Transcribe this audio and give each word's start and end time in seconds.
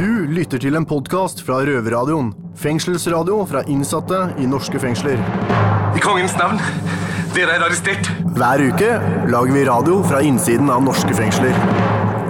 Du 0.00 0.24
lytter 0.32 0.56
til 0.56 0.78
en 0.78 0.86
podkast 0.88 1.42
fra 1.44 1.58
Røverradioen. 1.68 2.30
Fengselsradio 2.56 3.42
fra 3.50 3.60
innsatte 3.68 4.20
i 4.40 4.46
norske 4.48 4.80
fengsler. 4.80 5.20
I 5.92 6.00
kongens 6.00 6.32
navn, 6.40 6.56
dere 7.34 7.58
er 7.58 7.66
arrestert. 7.66 8.08
Hver 8.38 8.64
uke 8.70 8.94
lager 9.28 9.52
vi 9.58 9.66
radio 9.68 9.98
fra 10.08 10.22
innsiden 10.24 10.72
av 10.72 10.80
norske 10.86 11.12
fengsler. 11.20 11.52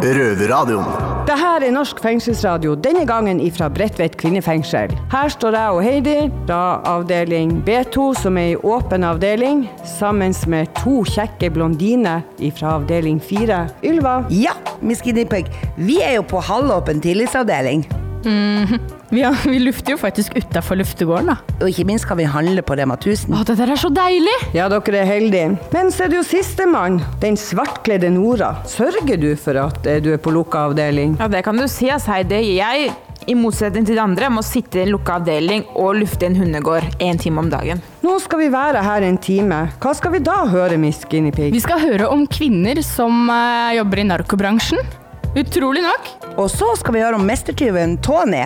Røverradioen. 0.02 1.09
Det 1.30 1.36
her 1.38 1.62
er 1.62 1.70
Norsk 1.70 2.00
fengselsradio, 2.02 2.72
denne 2.74 3.04
gangen 3.06 3.38
ifra 3.38 3.68
Bredtvet 3.70 4.16
kvinnefengsel. 4.18 4.90
Her 5.12 5.30
står 5.30 5.54
jeg 5.54 5.76
og 5.76 5.84
Heidi 5.86 6.16
fra 6.48 6.80
avdeling 6.90 7.52
B2, 7.68 8.08
som 8.18 8.40
er 8.40 8.56
i 8.56 8.58
åpen 8.66 9.06
avdeling, 9.06 9.62
sammen 9.86 10.34
med 10.50 10.74
to 10.82 11.04
kjekke 11.06 11.52
blondiner 11.54 12.26
fra 12.58 12.74
avdeling 12.80 13.22
4. 13.22 13.62
Ylva. 13.86 14.24
Ja, 14.34 14.58
Miss 14.82 15.06
Guinea 15.06 15.30
Pig. 15.30 15.54
Vi 15.78 16.02
er 16.02 16.18
jo 16.18 16.26
på 16.26 16.42
halvåpen 16.42 16.98
tillitsavdeling. 16.98 17.86
Vi, 19.10 19.22
har, 19.22 19.34
vi 19.50 19.58
lufter 19.58 19.96
jo 19.96 19.98
faktisk 19.98 20.36
utafor 20.38 20.78
luftegården, 20.78 21.32
da. 21.32 21.56
Og 21.58 21.72
ikke 21.72 21.82
minst 21.88 22.06
skal 22.06 22.20
vi 22.20 22.28
handle 22.30 22.62
på 22.62 22.76
Rema 22.78 22.94
1000. 22.94 23.34
Å, 23.34 23.42
det 23.48 23.56
der 23.58 23.72
er 23.74 23.80
så 23.80 23.90
deilig! 23.90 24.36
Ja, 24.54 24.68
dere 24.70 25.00
er 25.02 25.08
heldige. 25.08 25.56
Men 25.74 25.90
så 25.90 26.04
er 26.06 26.12
det 26.12 26.20
jo 26.20 26.26
sistemann, 26.28 27.00
den 27.22 27.38
svartkledde 27.40 28.12
Nora. 28.14 28.52
Sørger 28.70 29.18
du 29.18 29.32
for 29.40 29.58
at 29.64 29.88
eh, 29.90 29.98
du 30.04 30.12
er 30.14 30.22
på 30.22 30.30
lukka 30.34 30.68
avdeling? 30.68 31.16
Ja, 31.18 31.26
det 31.32 31.42
kan 31.46 31.58
du 31.58 31.66
si, 31.66 31.90
altså. 31.90 32.20
Det 32.30 32.38
gir 32.44 32.60
Jeg, 32.60 32.92
i 33.26 33.34
motsetning 33.34 33.84
til 33.88 33.98
de 33.98 34.04
andre, 34.04 34.30
må 34.30 34.44
sitte 34.46 34.78
i 34.78 34.84
en 34.84 34.94
lukka 34.94 35.18
avdeling 35.18 35.66
og 35.74 35.98
lufte 35.98 36.30
en 36.30 36.38
hundegård 36.38 37.02
én 37.02 37.18
time 37.20 37.42
om 37.42 37.50
dagen. 37.50 37.82
Nå 38.06 38.14
skal 38.22 38.44
vi 38.44 38.48
være 38.52 38.84
her 38.86 39.10
en 39.10 39.18
time. 39.20 39.64
Hva 39.82 39.96
skal 39.98 40.14
vi 40.14 40.22
da 40.30 40.44
høre, 40.50 40.78
Miss 40.80 41.02
Guinea 41.10 41.34
Pig? 41.34 41.50
Vi 41.54 41.66
skal 41.66 41.82
høre 41.82 42.08
om 42.14 42.28
kvinner 42.30 42.78
som 42.86 43.26
uh, 43.26 43.74
jobber 43.76 44.04
i 44.04 44.10
narkobransjen. 44.12 44.86
Utrolig 45.38 45.82
nok. 45.84 46.10
Og 46.40 46.48
så 46.50 46.72
skal 46.80 46.96
vi 46.96 47.02
høre 47.04 47.18
om 47.18 47.26
mestertyven 47.26 47.98
Tony, 48.02 48.42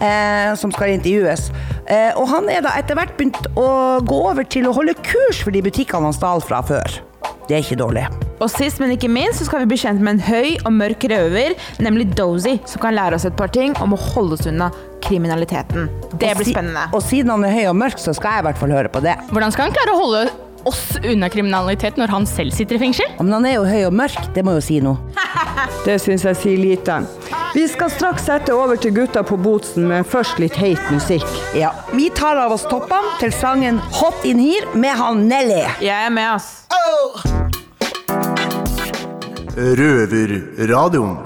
eh, 0.00 0.52
som 0.56 0.72
skal 0.72 0.94
intervjues. 0.96 1.50
Eh, 1.84 2.12
og 2.16 2.28
han 2.30 2.48
er 2.48 2.64
da 2.64 2.72
etter 2.80 2.96
hvert 2.96 3.16
begynt 3.18 3.50
å 3.60 4.00
gå 4.04 4.20
over 4.30 4.46
til 4.48 4.68
å 4.68 4.76
holde 4.76 4.96
kurs 5.04 5.42
for 5.44 5.52
de 5.52 5.60
butikkene 5.64 6.08
han 6.08 6.16
stal 6.16 6.40
fra 6.44 6.62
før. 6.64 7.00
Det 7.44 7.58
er 7.58 7.60
ikke 7.60 7.76
dårlig. 7.76 8.06
Og 8.40 8.48
sist, 8.48 8.80
men 8.80 8.94
ikke 8.94 9.10
minst, 9.12 9.38
så 9.40 9.46
skal 9.48 9.62
vi 9.62 9.74
bli 9.74 9.78
kjent 9.80 10.00
med 10.04 10.16
en 10.16 10.24
høy 10.24 10.56
og 10.64 10.72
mørk 10.74 11.04
røver, 11.12 11.54
nemlig 11.84 12.08
Dozy, 12.16 12.56
som 12.68 12.80
kan 12.82 12.96
lære 12.96 13.18
oss 13.18 13.28
et 13.28 13.36
par 13.36 13.52
ting 13.52 13.76
om 13.84 13.92
å 13.94 14.00
holde 14.00 14.38
oss 14.38 14.48
unna 14.48 14.70
kriminaliteten. 15.04 15.90
Det 16.16 16.32
blir 16.38 16.48
spennende. 16.48 16.88
Og 16.96 17.04
siden 17.04 17.34
han 17.34 17.44
er 17.44 17.52
høy 17.52 17.68
og 17.74 17.78
mørk, 17.84 18.00
så 18.00 18.16
skal 18.16 18.38
jeg 18.38 18.44
i 18.44 18.48
hvert 18.48 18.64
fall 18.64 18.74
høre 18.74 18.92
på 18.92 19.04
det. 19.04 19.14
Hvordan 19.28 19.52
skal 19.54 19.68
han 19.68 19.76
klare 19.76 19.92
å 19.92 20.00
holde 20.00 20.24
oss 20.68 20.96
unna 21.02 21.28
kriminalitet 21.32 21.98
når 22.00 22.12
han 22.12 22.26
selv 22.28 22.54
sitter 22.56 22.78
i 22.78 22.82
fengsel? 22.86 23.10
Men 23.20 23.36
han 23.38 23.48
er 23.48 23.58
jo 23.58 23.66
høy 23.68 23.86
og 23.88 23.96
mørk, 23.96 24.30
det 24.34 24.44
må 24.46 24.56
jo 24.58 24.64
si 24.64 24.80
noe. 24.84 25.00
Det 25.84 25.98
syns 26.00 26.24
jeg 26.24 26.36
sier 26.40 26.60
lite. 26.60 26.94
Vi 27.54 27.66
skal 27.68 27.90
straks 27.92 28.24
sette 28.26 28.54
over 28.56 28.78
til 28.80 28.94
gutta 28.96 29.22
på 29.26 29.36
Botsen 29.38 29.84
med 29.90 30.08
først 30.08 30.40
litt 30.42 30.56
heit 30.58 30.80
musikk. 30.90 31.26
Ja, 31.54 31.70
Vi 31.92 32.08
tar 32.10 32.40
av 32.40 32.56
oss 32.56 32.64
toppene 32.70 33.12
til 33.20 33.32
sangen 33.36 33.78
Hot 34.00 34.24
in 34.26 34.40
here 34.42 34.72
med 34.74 34.96
han 34.98 35.26
Nelly. 35.28 35.60
Jeg 35.84 36.08
er 36.08 36.10
med, 36.10 36.34
ass. 36.34 36.64
Røverradioen. 39.54 41.16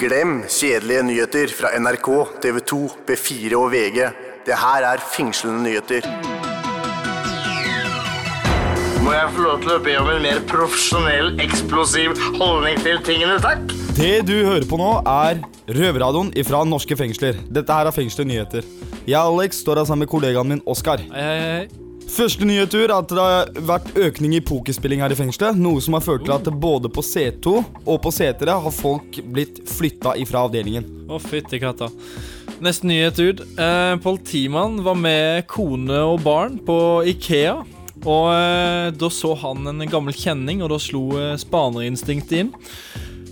Glem 0.00 0.40
kjedelige 0.50 1.02
nyheter 1.06 1.52
fra 1.54 1.70
NRK, 1.78 2.08
TV 2.42 2.58
2, 2.66 2.80
B4 3.06 3.54
og 3.60 3.70
VG. 3.72 4.08
Det 4.44 4.58
her 4.58 4.88
er 4.90 5.06
fengslende 5.14 5.62
nyheter. 5.68 6.33
Må 9.04 9.12
jeg 9.12 9.32
få 9.34 9.42
lov 9.44 9.58
til 9.60 9.72
å 9.74 9.80
be 9.84 9.94
om 10.00 10.06
en 10.14 10.22
mer 10.24 10.38
profesjonell, 10.48 11.34
eksplosiv 11.44 12.14
holdning 12.38 12.78
til 12.80 13.02
tingene, 13.04 13.36
takk? 13.42 13.74
Det 13.98 14.22
du 14.24 14.32
hører 14.46 14.64
på 14.64 14.78
nå, 14.80 14.86
er 15.04 15.42
Røverradioen 15.68 16.30
fra 16.48 16.62
norske 16.64 16.96
fengsler. 16.96 17.36
Dette 17.52 17.76
her 17.76 17.90
er 17.90 17.92
Fengsler 17.92 18.24
nyheter. 18.28 18.64
Jeg 19.04 19.20
og 19.20 19.36
Alex 19.36 19.60
står 19.60 19.82
her 19.82 19.90
sammen 19.90 20.06
med 20.06 20.12
kollegaen 20.12 20.48
min 20.54 20.62
Oskar. 20.64 21.04
Første 22.14 22.48
nyhet 22.48 22.78
er 22.80 22.94
at 22.96 23.12
det 23.12 23.20
har 23.20 23.52
vært 23.68 23.92
økning 24.06 24.38
i 24.38 24.42
pokerspilling 24.44 25.04
her 25.04 25.12
i 25.12 25.20
fengselet. 25.20 25.60
Noe 25.60 25.84
som 25.84 25.98
har 25.98 26.04
ført 26.04 26.24
til 26.24 26.36
at 26.38 26.48
både 26.64 26.88
på 26.88 27.04
C2 27.04 27.54
og 27.60 28.00
på 28.04 28.12
C3 28.12 28.56
har 28.64 28.76
folk 28.76 29.20
blitt 29.36 29.60
flytta 29.68 30.16
ifra 30.20 30.46
avdelingen. 30.48 30.88
Å, 31.12 31.20
fytti 31.20 31.60
katta. 31.60 31.90
Neste 32.64 32.88
nyhet 32.88 33.20
ut. 33.20 33.44
Eh, 33.60 33.94
politimann 34.04 34.80
var 34.84 34.96
med 34.96 35.44
kone 35.50 36.00
og 36.08 36.22
barn 36.24 36.56
på 36.64 36.78
Ikea. 37.12 37.58
Og 38.04 38.26
eh, 38.34 38.90
da 39.00 39.08
så 39.12 39.32
han 39.40 39.66
en 39.70 39.86
gammel 39.88 40.16
kjenning, 40.16 40.60
og 40.64 40.72
da 40.74 40.80
slo 40.82 41.06
eh, 41.20 41.34
spanerinstinktet 41.40 42.36
inn. 42.42 42.52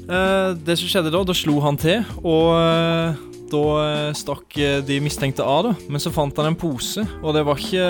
Eh, 0.08 0.54
det 0.64 0.78
som 0.80 0.88
skjedde 0.88 1.12
da, 1.12 1.20
da 1.28 1.36
slo 1.36 1.58
han 1.64 1.76
til, 1.80 2.00
og 2.24 2.48
eh, 2.56 3.20
da 3.52 3.62
eh, 3.82 4.14
stakk 4.16 4.56
eh, 4.56 4.78
de 4.88 4.96
mistenkte 5.04 5.44
av. 5.44 5.66
da 5.68 5.72
Men 5.92 6.00
så 6.00 6.12
fant 6.14 6.36
han 6.40 6.48
en 6.48 6.56
pose, 6.58 7.04
og 7.20 7.34
det 7.36 7.42
var 7.44 7.60
ikke 7.60 7.84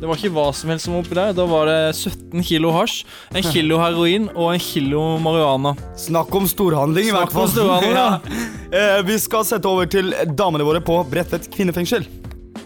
Det 0.00 0.08
var 0.08 0.16
ikke 0.16 0.32
hva 0.32 0.46
som 0.56 0.72
helst 0.72 0.88
som 0.88 0.96
var 0.96 1.04
oppi 1.04 1.18
der. 1.18 1.34
Da 1.36 1.44
var 1.50 1.68
det 1.68 1.78
17 1.92 2.40
kilo 2.48 2.72
hasj, 2.72 3.02
en 3.36 3.44
kilo 3.44 3.80
heroin 3.82 4.30
og 4.32 4.54
en 4.54 4.62
kilo 4.64 5.02
marihuana. 5.20 5.74
Snakk 6.00 6.32
om 6.40 6.48
storhandling, 6.48 7.10
i 7.10 7.16
hvert 7.16 7.34
fall. 7.36 7.50
storhandling, 7.52 7.98
ja. 7.98 8.08
Eh, 8.68 8.98
Vi 9.08 9.14
skal 9.16 9.46
sette 9.48 9.64
over 9.64 9.86
til 9.88 10.10
damene 10.36 10.64
våre 10.66 10.82
på 10.84 10.98
Bredtvet 11.08 11.46
kvinnefengsel. 11.54 12.04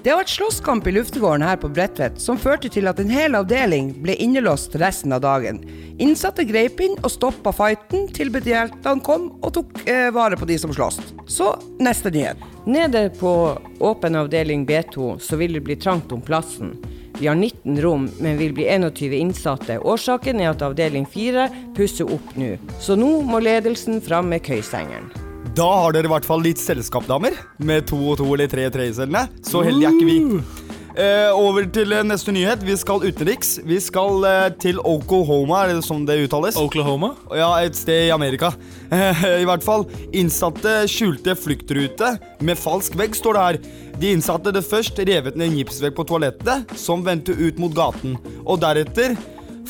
Det 0.03 0.11
har 0.11 0.19
vært 0.19 0.33
slåsskamp 0.35 0.87
i 0.91 0.93
luftegården 0.97 1.45
her 1.47 1.59
på 1.63 1.69
Bredtvet, 1.71 2.17
som 2.19 2.39
førte 2.41 2.67
til 2.75 2.91
at 2.91 2.99
en 2.99 3.11
hel 3.13 3.37
avdeling 3.39 3.93
ble 4.03 4.17
innelåst 4.19 4.75
resten 4.83 5.15
av 5.15 5.23
dagen. 5.23 5.61
Innsatte 6.03 6.43
grep 6.49 6.83
inn 6.83 6.97
og 7.05 7.13
stoppa 7.15 7.53
fighten 7.55 8.09
til 8.11 8.33
betjentene 8.35 9.05
kom 9.07 9.29
og 9.39 9.55
tok 9.55 9.85
eh, 9.87 10.09
vare 10.11 10.35
på 10.41 10.51
de 10.51 10.59
som 10.59 10.75
sloss. 10.75 10.99
Så 11.31 11.53
neste 11.79 12.11
nyhet. 12.11 12.43
Nede 12.67 13.07
på 13.21 13.55
åpen 13.79 14.19
avdeling 14.19 14.67
B2 14.67 15.21
så 15.23 15.39
vil 15.39 15.55
det 15.55 15.63
bli 15.71 15.79
trangt 15.79 16.11
om 16.11 16.25
plassen. 16.27 16.75
Vi 17.21 17.31
har 17.31 17.39
19 17.39 17.79
rom, 17.85 18.11
men 18.19 18.41
vil 18.43 18.57
bli 18.59 18.67
21 18.75 19.21
innsatte. 19.21 19.79
Årsaken 19.79 20.43
er 20.43 20.51
at 20.51 20.67
avdeling 20.67 21.07
4 21.07 21.47
pusser 21.79 22.11
opp 22.11 22.35
nå. 22.35 22.57
Så 22.83 22.99
nå 22.99 23.21
må 23.23 23.39
ledelsen 23.39 24.03
fram 24.03 24.35
med 24.35 24.43
køysengeren. 24.51 25.13
Da 25.53 25.67
har 25.69 25.93
dere 25.93 26.09
i 26.09 26.13
hvert 26.13 26.25
fall 26.25 26.41
litt 26.41 26.61
selskap, 26.61 27.05
damer. 27.05 27.35
Med 27.61 27.85
to 27.91 27.99
og 28.09 28.17
to 28.23 28.29
eller 28.33 28.49
tre 28.49 28.65
tredjedelene. 28.73 29.27
Så 29.45 29.61
heldige 29.67 29.91
er 29.91 29.99
ikke 29.99 30.09
vi. 30.09 30.71
Eh, 30.93 31.29
over 31.37 31.67
til 31.73 31.93
eh, 31.93 32.05
neste 32.09 32.33
nyhet. 32.33 32.65
Vi 32.65 32.77
skal 32.81 33.05
utenriks. 33.05 33.59
Vi 33.69 33.77
skal 33.85 34.25
eh, 34.29 34.47
til 34.63 34.81
Oklahoma, 34.81 35.67
er 35.67 35.75
det 35.75 35.85
som 35.85 36.07
det 36.09 36.17
uttales? 36.25 36.57
Oklahoma? 36.61 37.13
Ja, 37.37 37.51
et 37.61 37.77
sted 37.77 38.07
i 38.07 38.15
Amerika. 38.17 38.55
I 39.43 39.45
hvert 39.49 39.65
fall. 39.65 39.85
Innsatte 40.17 40.87
skjulte 40.89 41.37
fluktrute 41.37 42.15
med 42.41 42.61
falsk 42.61 42.97
vegg, 42.97 43.17
står 43.17 43.37
det 43.37 43.45
her. 43.45 43.61
De 44.01 44.15
innsatte 44.17 44.57
det 44.57 44.65
først 44.65 45.05
revet 45.05 45.37
ned 45.37 45.51
en 45.51 45.61
gipsvegg 45.61 45.93
på 45.99 46.09
toalettet, 46.09 46.73
som 46.81 47.05
vendte 47.05 47.37
ut 47.37 47.61
mot 47.61 47.77
gaten. 47.77 48.17
Og 48.47 48.61
deretter 48.65 49.19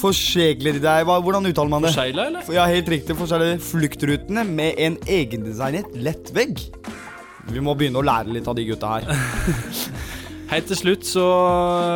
forsegler 0.02 0.78
de 0.78 0.82
deg 0.82 1.06
Hvordan 1.08 1.48
uttaler 1.48 1.72
man 1.72 1.86
det? 1.86 1.92
Forsegla, 1.94 2.28
eller? 2.30 2.52
Ja, 2.54 2.66
helt 2.70 2.90
riktig. 2.92 3.16
Forsegler 3.18 3.62
fluktrutene 3.62 4.44
med 4.48 4.80
en 4.82 4.98
egendesignet 5.06 5.94
lett 6.02 6.32
vegg. 6.34 6.66
Vi 7.52 7.62
må 7.64 7.74
begynne 7.78 8.02
å 8.02 8.06
lære 8.06 8.34
litt 8.34 8.48
av 8.48 8.58
de 8.58 8.66
gutta 8.68 8.96
her. 8.96 9.08
Helt 10.52 10.66
til 10.68 10.76
slutt 10.76 11.06
så 11.08 11.22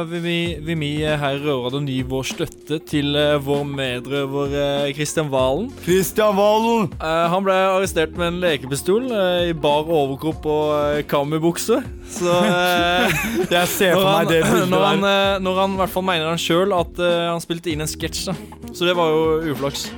vil 0.09 0.23
vi, 0.25 0.37
vil 0.65 0.79
vi 0.81 0.89
her 1.05 1.35
i 1.37 1.41
Røverradioen 1.43 1.89
gi 1.93 1.99
vår 2.09 2.25
støtte 2.25 2.79
til 2.89 3.11
eh, 3.21 3.35
vår 3.45 3.67
medrøver 3.69 4.55
eh, 4.57 4.87
Kristian 4.97 5.29
Valen. 5.33 5.67
Kristian 5.85 6.39
Valen! 6.39 6.87
Eh, 6.97 7.25
han 7.35 7.45
ble 7.45 7.53
arrestert 7.75 8.15
med 8.17 8.31
en 8.31 8.39
lekepistol 8.41 9.11
eh, 9.13 9.51
i 9.51 9.53
bar 9.53 9.85
overkropp 9.85 10.49
og 10.49 11.03
kamibukse. 11.11 11.83
Så 12.17 12.33
eh, 12.49 13.19
Jeg 13.59 13.69
ser 13.75 13.93
for 13.99 14.09
meg 14.09 14.33
det 14.33 14.41
bildet 14.49 14.73
når 14.73 14.87
han, 14.89 15.05
der. 15.05 15.19
eh, 15.37 15.43
når 15.45 15.61
han 15.61 15.77
i 15.77 15.81
hvert 15.83 15.93
fall 15.99 16.07
mener 16.09 16.31
han 16.33 16.41
sjøl 16.41 16.73
at 16.79 17.03
eh, 17.05 17.27
han 17.35 17.45
spilte 17.45 17.75
inn 17.75 17.85
en 17.85 17.93
sketsj. 17.93 18.31
da. 18.31 18.39
Så 18.73 18.89
det 18.89 18.97
var 18.97 19.13
jo 19.13 19.53
uflaks. 19.53 19.91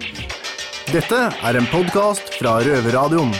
Dette 0.90 1.22
er 1.30 1.60
en 1.62 1.70
podkast 1.70 2.34
fra 2.40 2.58
Røverradioen. 2.66 3.30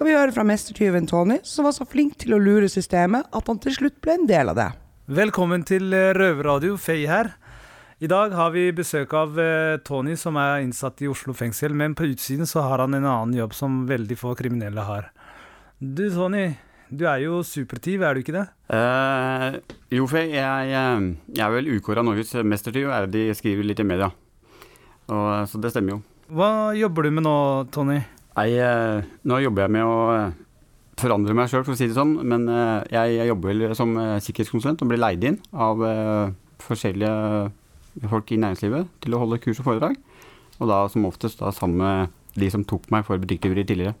Skal 0.00 0.08
vi 0.08 0.14
høre 0.16 0.32
fra 0.32 0.46
mestertyven 0.48 1.04
Tony, 1.04 1.34
som 1.44 1.66
var 1.68 1.74
så 1.76 1.84
flink 1.84 2.14
til 2.22 2.32
å 2.32 2.38
lure 2.40 2.70
systemet 2.72 3.26
at 3.36 3.48
han 3.50 3.58
til 3.60 3.74
slutt 3.74 3.98
ble 4.00 4.14
en 4.16 4.22
del 4.24 4.48
av 4.48 4.56
det. 4.56 4.68
Velkommen 5.12 5.60
til 5.68 5.92
eh, 5.92 6.14
Røverradio, 6.16 6.78
Fay 6.80 7.02
her. 7.04 7.28
I 8.00 8.08
dag 8.08 8.32
har 8.32 8.54
vi 8.54 8.62
besøk 8.72 9.12
av 9.12 9.36
eh, 9.36 9.74
Tony, 9.84 10.14
som 10.16 10.38
er 10.40 10.62
innsatt 10.64 11.02
i 11.04 11.10
Oslo 11.12 11.34
fengsel. 11.36 11.74
Men 11.76 11.92
på 11.92 12.06
utsiden 12.08 12.48
så 12.48 12.62
har 12.64 12.80
han 12.80 12.96
en 12.96 13.04
annen 13.04 13.34
jobb 13.36 13.52
som 13.58 13.74
veldig 13.90 14.16
få 14.16 14.32
kriminelle 14.38 14.86
har. 14.88 15.10
Du 15.76 16.06
Tony, 16.14 16.46
du 16.88 17.04
er 17.04 17.20
jo 17.26 17.42
supertyv, 17.44 18.00
er 18.00 18.16
du 18.16 18.22
ikke 18.22 18.38
det? 18.38 18.46
Uh, 18.72 19.58
jo, 19.92 20.06
Fay. 20.08 20.30
jeg, 20.32 20.70
eh, 20.80 21.10
jeg 21.34 21.44
er 21.44 21.52
vel 21.58 21.68
ukåra 21.74 22.06
Norges 22.08 22.32
mestertyv, 22.40 22.88
er 22.88 23.04
det 23.04 23.26
de 23.28 23.36
skriver 23.36 23.68
litt 23.68 23.84
i 23.84 23.86
media. 23.90 24.08
Og, 25.12 25.28
så 25.44 25.60
det 25.60 25.74
stemmer 25.76 25.98
jo. 25.98 26.00
Hva 26.32 26.50
jobber 26.78 27.04
du 27.04 27.12
med 27.18 27.28
nå, 27.28 27.36
Tony? 27.76 27.98
Nei, 28.38 28.50
eh, 28.62 29.08
nå 29.26 29.40
jobber 29.42 29.66
jeg 29.66 29.74
med 29.74 29.86
å 29.86 29.96
eh, 30.14 30.36
forandre 31.00 31.34
meg 31.36 31.50
sjøl, 31.50 31.64
for 31.66 31.74
å 31.74 31.78
si 31.78 31.88
det 31.90 31.96
sånn. 31.96 32.14
Men 32.22 32.46
eh, 32.50 32.76
jeg, 32.94 33.16
jeg 33.18 33.30
jobber 33.32 33.74
som 33.78 33.96
sikkerhetskonsulent 34.22 34.84
og 34.84 34.92
blir 34.92 35.02
leid 35.02 35.26
inn 35.26 35.40
av 35.50 35.82
forskjellige 36.60 38.10
folk 38.10 38.30
i 38.30 38.38
næringslivet 38.40 38.92
til 39.02 39.16
å 39.16 39.24
holde 39.24 39.40
kurs 39.42 39.60
og 39.62 39.66
foredrag. 39.72 39.98
Og 40.60 40.70
da 40.70 40.84
som 40.92 41.08
oftest 41.08 41.40
da 41.40 41.50
sammen 41.56 41.80
med 41.80 42.38
de 42.38 42.50
som 42.52 42.64
tok 42.68 42.86
meg 42.92 43.06
for 43.08 43.20
butikktyveri 43.20 43.64
tidligere. 43.66 43.96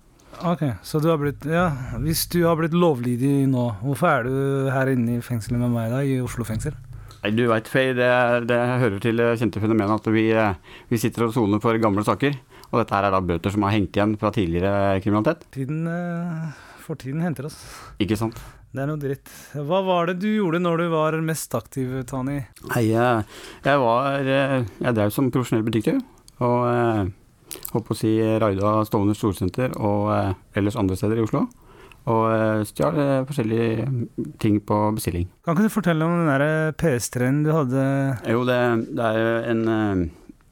Ok, 0.46 0.62
så 0.86 1.00
du 1.02 1.08
har 1.10 1.18
blitt 1.20 1.42
Ja, 1.48 1.66
hvis 2.00 2.22
du 2.30 2.44
har 2.46 2.54
blitt 2.56 2.76
lovlydig 2.76 3.48
nå, 3.50 3.64
hvorfor 3.82 4.12
er 4.12 4.28
du 4.28 4.68
her 4.70 4.92
inne 4.92 5.18
i 5.18 5.24
fengselet 5.24 5.58
med 5.58 5.74
meg, 5.74 5.90
da? 5.90 6.04
I 6.06 6.20
Oslo 6.22 6.46
fengsel? 6.46 6.76
Nei, 7.20 7.32
du 7.36 7.42
veit, 7.50 7.66
Faye, 7.68 7.96
det, 7.98 8.06
det 8.48 8.60
hører 8.80 9.02
til 9.02 9.20
det 9.20 9.34
kjente 9.40 9.60
fenomenet 9.60 9.98
at 9.98 10.06
vi, 10.14 10.30
vi 10.88 11.00
sitter 11.00 11.26
og 11.26 11.34
soner 11.34 11.60
for 11.60 11.76
gamle 11.82 12.06
saker. 12.06 12.38
Og 12.70 12.80
dette 12.80 12.94
her 12.94 13.08
er 13.08 13.14
da 13.14 13.20
bøter 13.24 13.52
som 13.54 13.66
har 13.66 13.74
hengt 13.74 13.96
igjen 13.96 14.16
fra 14.20 14.30
tidligere 14.34 15.00
kriminalitet. 15.02 15.46
Tiden 15.54 15.84
for 16.80 16.90
Fortiden 16.90 17.22
henter 17.22 17.46
oss. 17.46 17.58
Ikke 18.02 18.16
sant? 18.18 18.38
Det 18.70 18.82
er 18.82 18.88
noe 18.90 18.98
dritt. 19.02 19.30
Hva 19.54 19.80
var 19.86 20.08
det 20.10 20.20
du 20.22 20.28
gjorde 20.30 20.60
når 20.62 20.82
du 20.82 20.84
var 20.92 21.16
mest 21.26 21.54
aktiv, 21.58 21.92
Tani? 22.06 22.40
Nei, 22.70 22.82
jeg, 22.88 23.24
jeg 23.66 23.80
var 23.82 24.18
eh, 24.22 24.60
Jeg 24.78 24.96
drev 24.96 25.10
som 25.14 25.30
profesjonell 25.34 25.66
butikktyv. 25.66 25.98
Og 26.46 26.60
eh, 26.70 27.10
holdt 27.74 27.88
på 27.88 27.96
å 27.96 27.98
si 27.98 28.12
raida 28.42 28.76
Stovner 28.86 29.18
storsenter 29.18 29.74
og 29.78 30.12
eh, 30.14 30.30
ellers 30.58 30.78
andre 30.78 30.98
steder 30.98 31.18
i 31.18 31.24
Oslo. 31.26 31.44
Og 32.10 32.22
eh, 32.32 32.62
stjal 32.70 32.98
eh, 33.02 33.16
forskjellige 33.28 33.88
ting 34.42 34.60
på 34.66 34.78
bestilling. 34.96 35.26
Kan 35.44 35.58
ikke 35.58 35.66
du 35.66 35.74
fortelle 35.74 36.06
om 36.06 36.16
den 36.22 36.30
der 36.30 36.74
PS3-en 36.80 37.42
du 37.46 37.52
hadde 37.54 37.84
Jo, 38.30 38.46
det, 38.48 38.60
det 38.94 39.10
er 39.10 39.50
en 39.50 39.66
eh, 39.74 40.06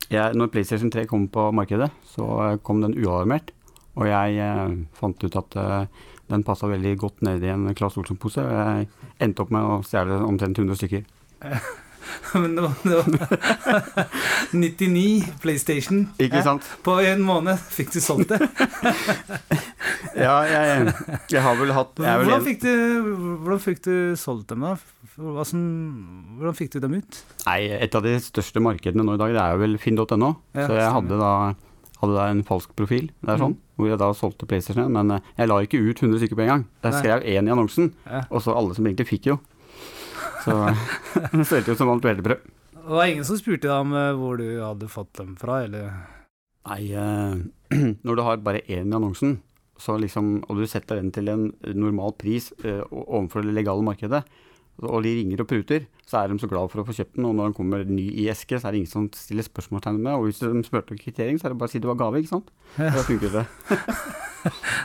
jeg, 0.08 0.34
Når 0.34 0.52
PlayStation 0.52 0.90
3 0.90 1.06
kom 1.06 1.26
på 1.28 1.50
markedet, 1.52 1.90
så 2.08 2.26
eh, 2.44 2.58
kom 2.64 2.80
den 2.84 2.96
ualarmert. 2.96 3.52
Og 3.98 4.08
jeg 4.08 4.38
eh, 4.40 4.78
fant 4.96 5.24
ut 5.24 5.36
at 5.36 5.58
eh, 5.58 6.06
den 6.28 6.44
passa 6.44 6.68
veldig 6.70 6.94
godt 7.00 7.22
ned 7.26 7.44
i 7.44 7.52
en 7.52 7.68
Claes 7.76 7.98
Olsson-pose. 8.00 8.44
Jeg 8.44 8.88
endte 9.24 9.44
opp 9.44 9.52
med 9.52 9.64
å 9.64 9.82
stjele 9.84 10.20
omtrent 10.24 10.60
100 10.60 10.80
stykker. 10.80 11.04
Men 12.42 12.56
det 12.56 12.64
var, 12.64 12.74
det 12.82 12.96
var 12.98 14.08
99 14.52 15.32
PlayStation. 15.42 16.06
Ikke 16.22 16.42
sant? 16.46 16.66
På 16.84 16.98
en 17.02 17.24
måned 17.26 17.60
fikk 17.72 17.94
du 17.96 18.00
solgt 18.04 18.34
det. 18.34 18.42
Ja, 20.18 20.40
jeg, 20.46 20.92
jeg 21.30 21.42
har 21.42 21.56
vel 21.58 21.70
hatt 21.74 22.00
jeg 22.02 22.22
Hvordan 22.22 22.44
fikk, 22.44 22.60
du, 22.64 22.72
hvordan 23.44 23.60
fikk 23.62 23.80
du 23.84 23.94
solgt 24.18 24.50
dem, 24.50 24.64
da? 24.66 24.74
Som, 25.46 25.62
hvordan 26.38 26.56
fikk 26.58 26.74
du 26.74 26.78
dem 26.82 26.96
ut? 26.98 27.20
Nei, 27.46 27.60
et 27.78 27.94
av 27.94 28.04
de 28.06 28.16
største 28.22 28.62
markedene 28.62 29.06
nå 29.06 29.14
i 29.16 29.20
dag, 29.20 29.34
det 29.34 29.42
er 29.42 29.54
jo 29.54 29.62
vel 29.62 29.78
finn.no. 29.82 30.32
Ja, 30.54 30.66
så 30.66 30.78
jeg 30.78 30.90
hadde 30.94 31.20
da, 31.20 31.32
hadde 32.02 32.16
da 32.16 32.26
en 32.32 32.44
falsk 32.46 32.74
profil, 32.78 33.10
det 33.22 33.34
er 33.34 33.42
sånn, 33.42 33.56
mm. 33.58 33.76
hvor 33.78 33.92
jeg 33.92 34.00
da 34.02 34.10
solgte 34.16 34.48
PlayStation. 34.50 34.90
Men 34.94 35.16
eh, 35.16 35.30
jeg 35.40 35.50
la 35.50 35.60
ikke 35.64 35.82
ut 35.82 36.02
100 36.02 36.22
stykker 36.22 36.38
på 36.38 36.46
en 36.46 36.52
gang. 36.54 36.66
Jeg 36.86 36.98
skrev 36.98 37.26
én 37.26 37.50
i 37.50 37.54
annonsen, 37.54 37.92
Ja. 38.08 38.24
og 38.28 38.44
så 38.44 38.54
alle 38.58 38.78
som 38.78 38.86
egentlig 38.86 39.08
fikk 39.10 39.30
jo. 39.32 39.38
Så 40.44 40.54
det 41.34 41.48
føltes 41.48 41.72
jo 41.72 41.78
som 41.78 41.92
alt 41.92 42.06
veldebrød. 42.06 42.46
Det 42.78 42.94
var 42.96 43.10
ingen 43.10 43.26
som 43.28 43.36
spurte 43.36 43.68
deg 43.68 43.74
om 43.74 43.92
eh, 43.96 44.14
hvor 44.16 44.38
du 44.40 44.46
hadde 44.62 44.88
fått 44.88 45.12
dem 45.18 45.34
fra, 45.40 45.62
eller 45.66 45.90
Nei, 46.68 46.82
eh, 46.92 47.36
når 48.04 48.16
du 48.16 48.24
har 48.24 48.40
bare 48.44 48.64
én 48.66 48.90
i 48.90 48.96
annonsen, 48.96 49.38
så 49.78 49.96
liksom, 50.00 50.38
og 50.48 50.58
du 50.58 50.66
setter 50.68 50.98
den 50.98 51.12
til 51.14 51.30
en 51.32 51.50
normal 51.76 52.14
pris 52.18 52.50
eh, 52.64 52.82
overfor 52.90 53.44
det 53.46 53.54
legale 53.56 53.84
markedet, 53.86 54.24
og 54.82 55.02
de 55.02 55.12
ringer 55.18 55.42
og 55.42 55.48
pruter, 55.50 55.86
så 56.08 56.22
er 56.22 56.30
de 56.30 56.38
så 56.40 56.48
glad 56.50 56.70
for 56.72 56.82
å 56.82 56.86
få 56.86 56.94
kjøpt 56.96 57.18
den, 57.18 57.26
og 57.28 57.34
når 57.36 57.50
den 57.50 57.56
kommer 57.58 57.82
ny 57.84 58.06
i 58.22 58.28
eske, 58.32 58.58
så 58.58 58.68
er 58.68 58.76
det 58.76 58.80
ingen 58.82 58.92
som 58.92 59.08
stiller 59.16 59.46
spørsmålstegn 59.46 59.98
med, 59.98 60.12
og 60.14 60.28
hvis 60.28 60.40
de 60.44 60.62
spurte 60.66 60.94
om 60.94 61.00
kvittering, 61.00 61.40
så 61.40 61.48
er 61.48 61.54
det 61.54 61.60
bare 61.60 61.70
å 61.70 61.74
si 61.74 61.82
det 61.82 61.90
var 61.90 62.00
gave, 62.00 62.22
ikke 62.22 62.34
sant? 62.36 62.52
Ja. 62.78 62.92
Da 62.96 63.06
funker 63.08 63.38
det. 63.40 63.46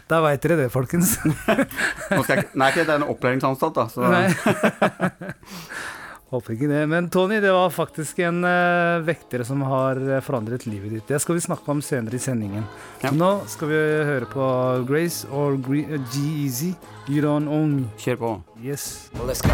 Da 0.10 0.18
veit 0.26 0.42
dere 0.44 0.64
det, 0.64 0.70
folkens. 0.74 1.10
Nå 1.24 2.24
skal 2.26 2.42
jeg, 2.42 2.48
nei, 2.58 2.72
ikke 2.74 2.88
det 2.88 2.96
er 2.96 3.04
en 3.04 3.12
opplæringsanstalt, 3.14 3.78
da. 3.78 3.86
Så. 3.94 4.02
Håper 6.34 6.56
ikke 6.56 6.66
det. 6.66 6.82
Men 6.90 7.10
Tony, 7.14 7.38
det 7.42 7.52
var 7.54 7.70
faktisk 7.70 8.20
en 8.26 8.42
uh, 8.42 9.04
vekter 9.06 9.44
som 9.46 9.62
har 9.70 10.00
eh, 10.02 10.22
forandret 10.26 10.66
livet 10.66 10.96
ditt. 10.96 11.06
Det 11.08 11.20
skal 11.22 11.38
vi 11.38 11.44
snakke 11.46 11.70
om 11.70 11.82
senere 11.86 12.18
i 12.18 12.22
sendingen. 12.22 12.64
Ja. 13.04 13.12
nå 13.14 13.44
skal 13.52 13.70
vi 13.70 13.82
høre 14.08 14.26
på 14.32 14.48
Grace 14.90 15.30
or 15.30 15.54
eh, 15.54 15.94
G-Easy. 16.10 16.72
You 17.06 17.22
don't 17.22 17.46
own 17.46 17.76
me. 17.76 17.86
Kjør 18.02 18.18
på. 18.18 18.32
Yes. 18.64 19.12
Well, 19.14 19.28
let's 19.30 19.46
go. 19.46 19.54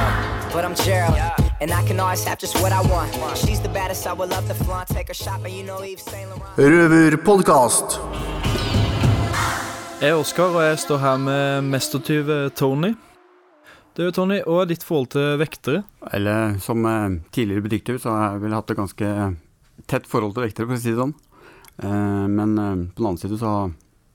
But 0.53 0.63
I'm 0.63 0.75
Gerald, 0.79 1.19
and 1.59 1.71
I 1.71 1.83
can 1.83 1.99
always 1.99 2.23
have 2.23 2.39
just 2.39 2.55
what 2.63 2.71
I 2.71 2.79
want. 2.87 3.11
She's 3.35 3.59
the 3.59 3.73
baddest, 3.75 4.07
I 4.07 4.13
would 4.13 4.29
love 4.29 4.47
to 4.47 4.55
flaunt. 4.63 4.87
Take 4.87 5.09
her 5.09 5.13
shopping, 5.13 5.53
you 5.53 5.65
know 5.65 5.83
Yves 5.83 6.03
Saint 6.07 6.29
Laurent. 6.29 6.55
Røverpodkast. 6.57 7.99
Jeg 9.99 10.09
er 10.09 10.15
Oskar, 10.15 10.55
og 10.55 10.63
jeg 10.63 10.79
står 10.79 10.97
her 10.97 11.17
med 11.17 11.61
mestertyv 11.75 12.29
eh, 12.29 12.49
Tony. 12.55 12.95
Du, 13.99 14.05
Tony, 14.15 14.37
hva 14.47 14.61
er 14.63 14.69
ditt 14.69 14.83
forhold 14.87 15.09
til 15.11 15.33
vektere? 15.41 15.81
Eller 16.15 16.53
som 16.63 16.85
eh, 16.87 17.17
tidligere 17.35 17.65
butikktyv, 17.65 17.97
så 17.99 18.13
har 18.15 18.21
jeg 18.37 18.43
vel 18.45 18.53
hatt 18.55 18.69
et 18.71 18.77
ganske 18.77 19.07
tett 19.91 20.05
forhold 20.07 20.37
til 20.37 20.45
vektere, 20.45 20.69
for 20.69 20.77
å 20.77 20.79
si 20.79 20.93
det 20.93 21.01
sånn. 21.01 21.11
Eh, 21.83 22.27
men 22.31 22.53
eh, 22.55 22.77
på 22.95 23.01
den 23.01 23.09
annen 23.09 23.19
side 23.19 23.39
så, 23.41 23.55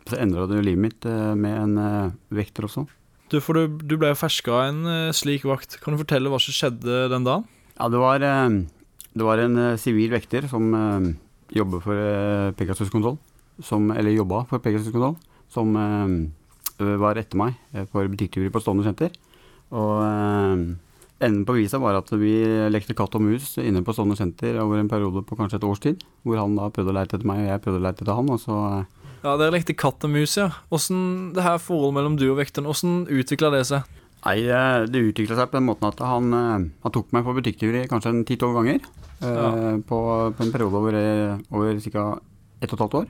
så 0.09 0.17
endra 0.17 0.47
det 0.49 0.57
jo 0.57 0.65
livet 0.65 0.81
mitt 0.87 1.09
med 1.37 1.59
en 1.67 2.15
vekter 2.33 2.65
også. 2.65 2.87
Du, 3.29 3.37
for 3.45 3.61
du, 3.61 3.75
du 3.85 3.99
ble 4.01 4.15
jo 4.15 4.17
ferska 4.23 4.55
av 4.57 4.71
en 4.71 5.13
slik 5.17 5.45
vakt. 5.51 5.77
Kan 5.83 5.93
du 5.93 6.01
fortelle 6.01 6.33
hva 6.33 6.41
som 6.41 6.57
skjedde 6.57 7.03
den 7.13 7.29
dagen? 7.29 7.45
Ja, 7.75 7.91
det 7.93 8.01
var, 8.01 8.25
det 8.25 9.29
var 9.29 9.45
en 9.45 9.63
sivil 9.83 10.17
vekter 10.17 10.49
som 10.49 10.73
jobber 11.53 11.85
for 11.85 12.57
Pegasus 12.57 12.89
Kontroll, 12.95 13.21
som, 13.61 13.93
eller 13.93 14.17
jobba 14.17 14.47
for 14.49 14.65
Pegasus 14.65 14.97
Kontroll, 14.97 15.21
som 15.53 15.77
var 17.05 17.21
etter 17.21 17.43
meg 17.45 17.87
for 17.93 18.09
butikktyveri 18.09 18.55
på 18.55 18.65
Stovner 18.65 18.89
senter. 18.89 19.13
Og 19.73 20.03
eh, 20.05 20.65
enden 21.25 21.45
på 21.49 21.55
visa 21.57 21.79
var 21.81 21.97
at 21.97 22.11
vi 22.21 22.35
lekte 22.69 22.95
katt 22.99 23.15
og 23.17 23.23
mus 23.25 23.55
inne 23.63 23.81
på 23.87 23.95
sånne 23.97 24.17
senter 24.19 24.59
over 24.61 24.79
en 24.83 24.91
periode 24.91 25.23
på 25.25 25.39
kanskje 25.39 25.57
et 25.61 25.65
års 25.65 25.81
tid, 25.81 26.03
hvor 26.27 26.37
han 26.43 26.57
da 26.59 26.69
prøvde 26.75 26.93
å 26.93 26.99
leite 26.99 27.17
etter 27.17 27.27
meg, 27.29 27.45
og 27.47 27.49
jeg 27.55 27.63
prøvde 27.65 27.81
å 27.81 27.87
leite 27.87 28.05
etter 28.05 28.19
han, 28.19 28.29
og 28.35 28.41
så 28.43 28.59
eh, 28.81 28.85
Ja, 29.25 29.37
Dere 29.41 29.55
lekte 29.55 29.73
katt 29.73 30.05
og 30.05 30.11
mus, 30.13 30.35
ja. 30.37 30.51
Hvordan, 30.69 31.33
det 31.33 31.43
her 31.47 31.57
forholdet 31.63 31.97
mellom 31.97 32.19
du 32.21 32.27
og 32.29 32.37
vekteren, 32.43 32.69
hvordan 32.69 33.07
utvikla 33.09 33.49
det 33.55 33.63
seg? 33.71 33.89
Nei, 34.27 34.37
eh, 34.53 34.85
det 34.89 35.01
utvikla 35.09 35.39
seg 35.39 35.49
på 35.53 35.57
den 35.59 35.67
måten 35.71 35.89
at 35.89 36.01
han, 36.05 36.29
han 36.35 36.93
tok 36.93 37.09
meg 37.17 37.25
på 37.25 37.33
butikktyveri 37.41 37.87
kanskje 37.89 38.13
en 38.13 38.23
ti-tolv 38.29 38.59
ganger. 38.61 38.85
eh, 39.25 39.33
Ja. 39.33 39.51
på, 39.89 39.99
på 40.37 40.45
en 40.45 40.53
periode 40.53 40.77
over, 40.77 40.97
over 41.51 41.81
ca. 41.81 42.05
ett 42.61 42.73
og 42.73 42.77
et 42.77 42.83
halvt 42.85 42.99
år. 43.01 43.09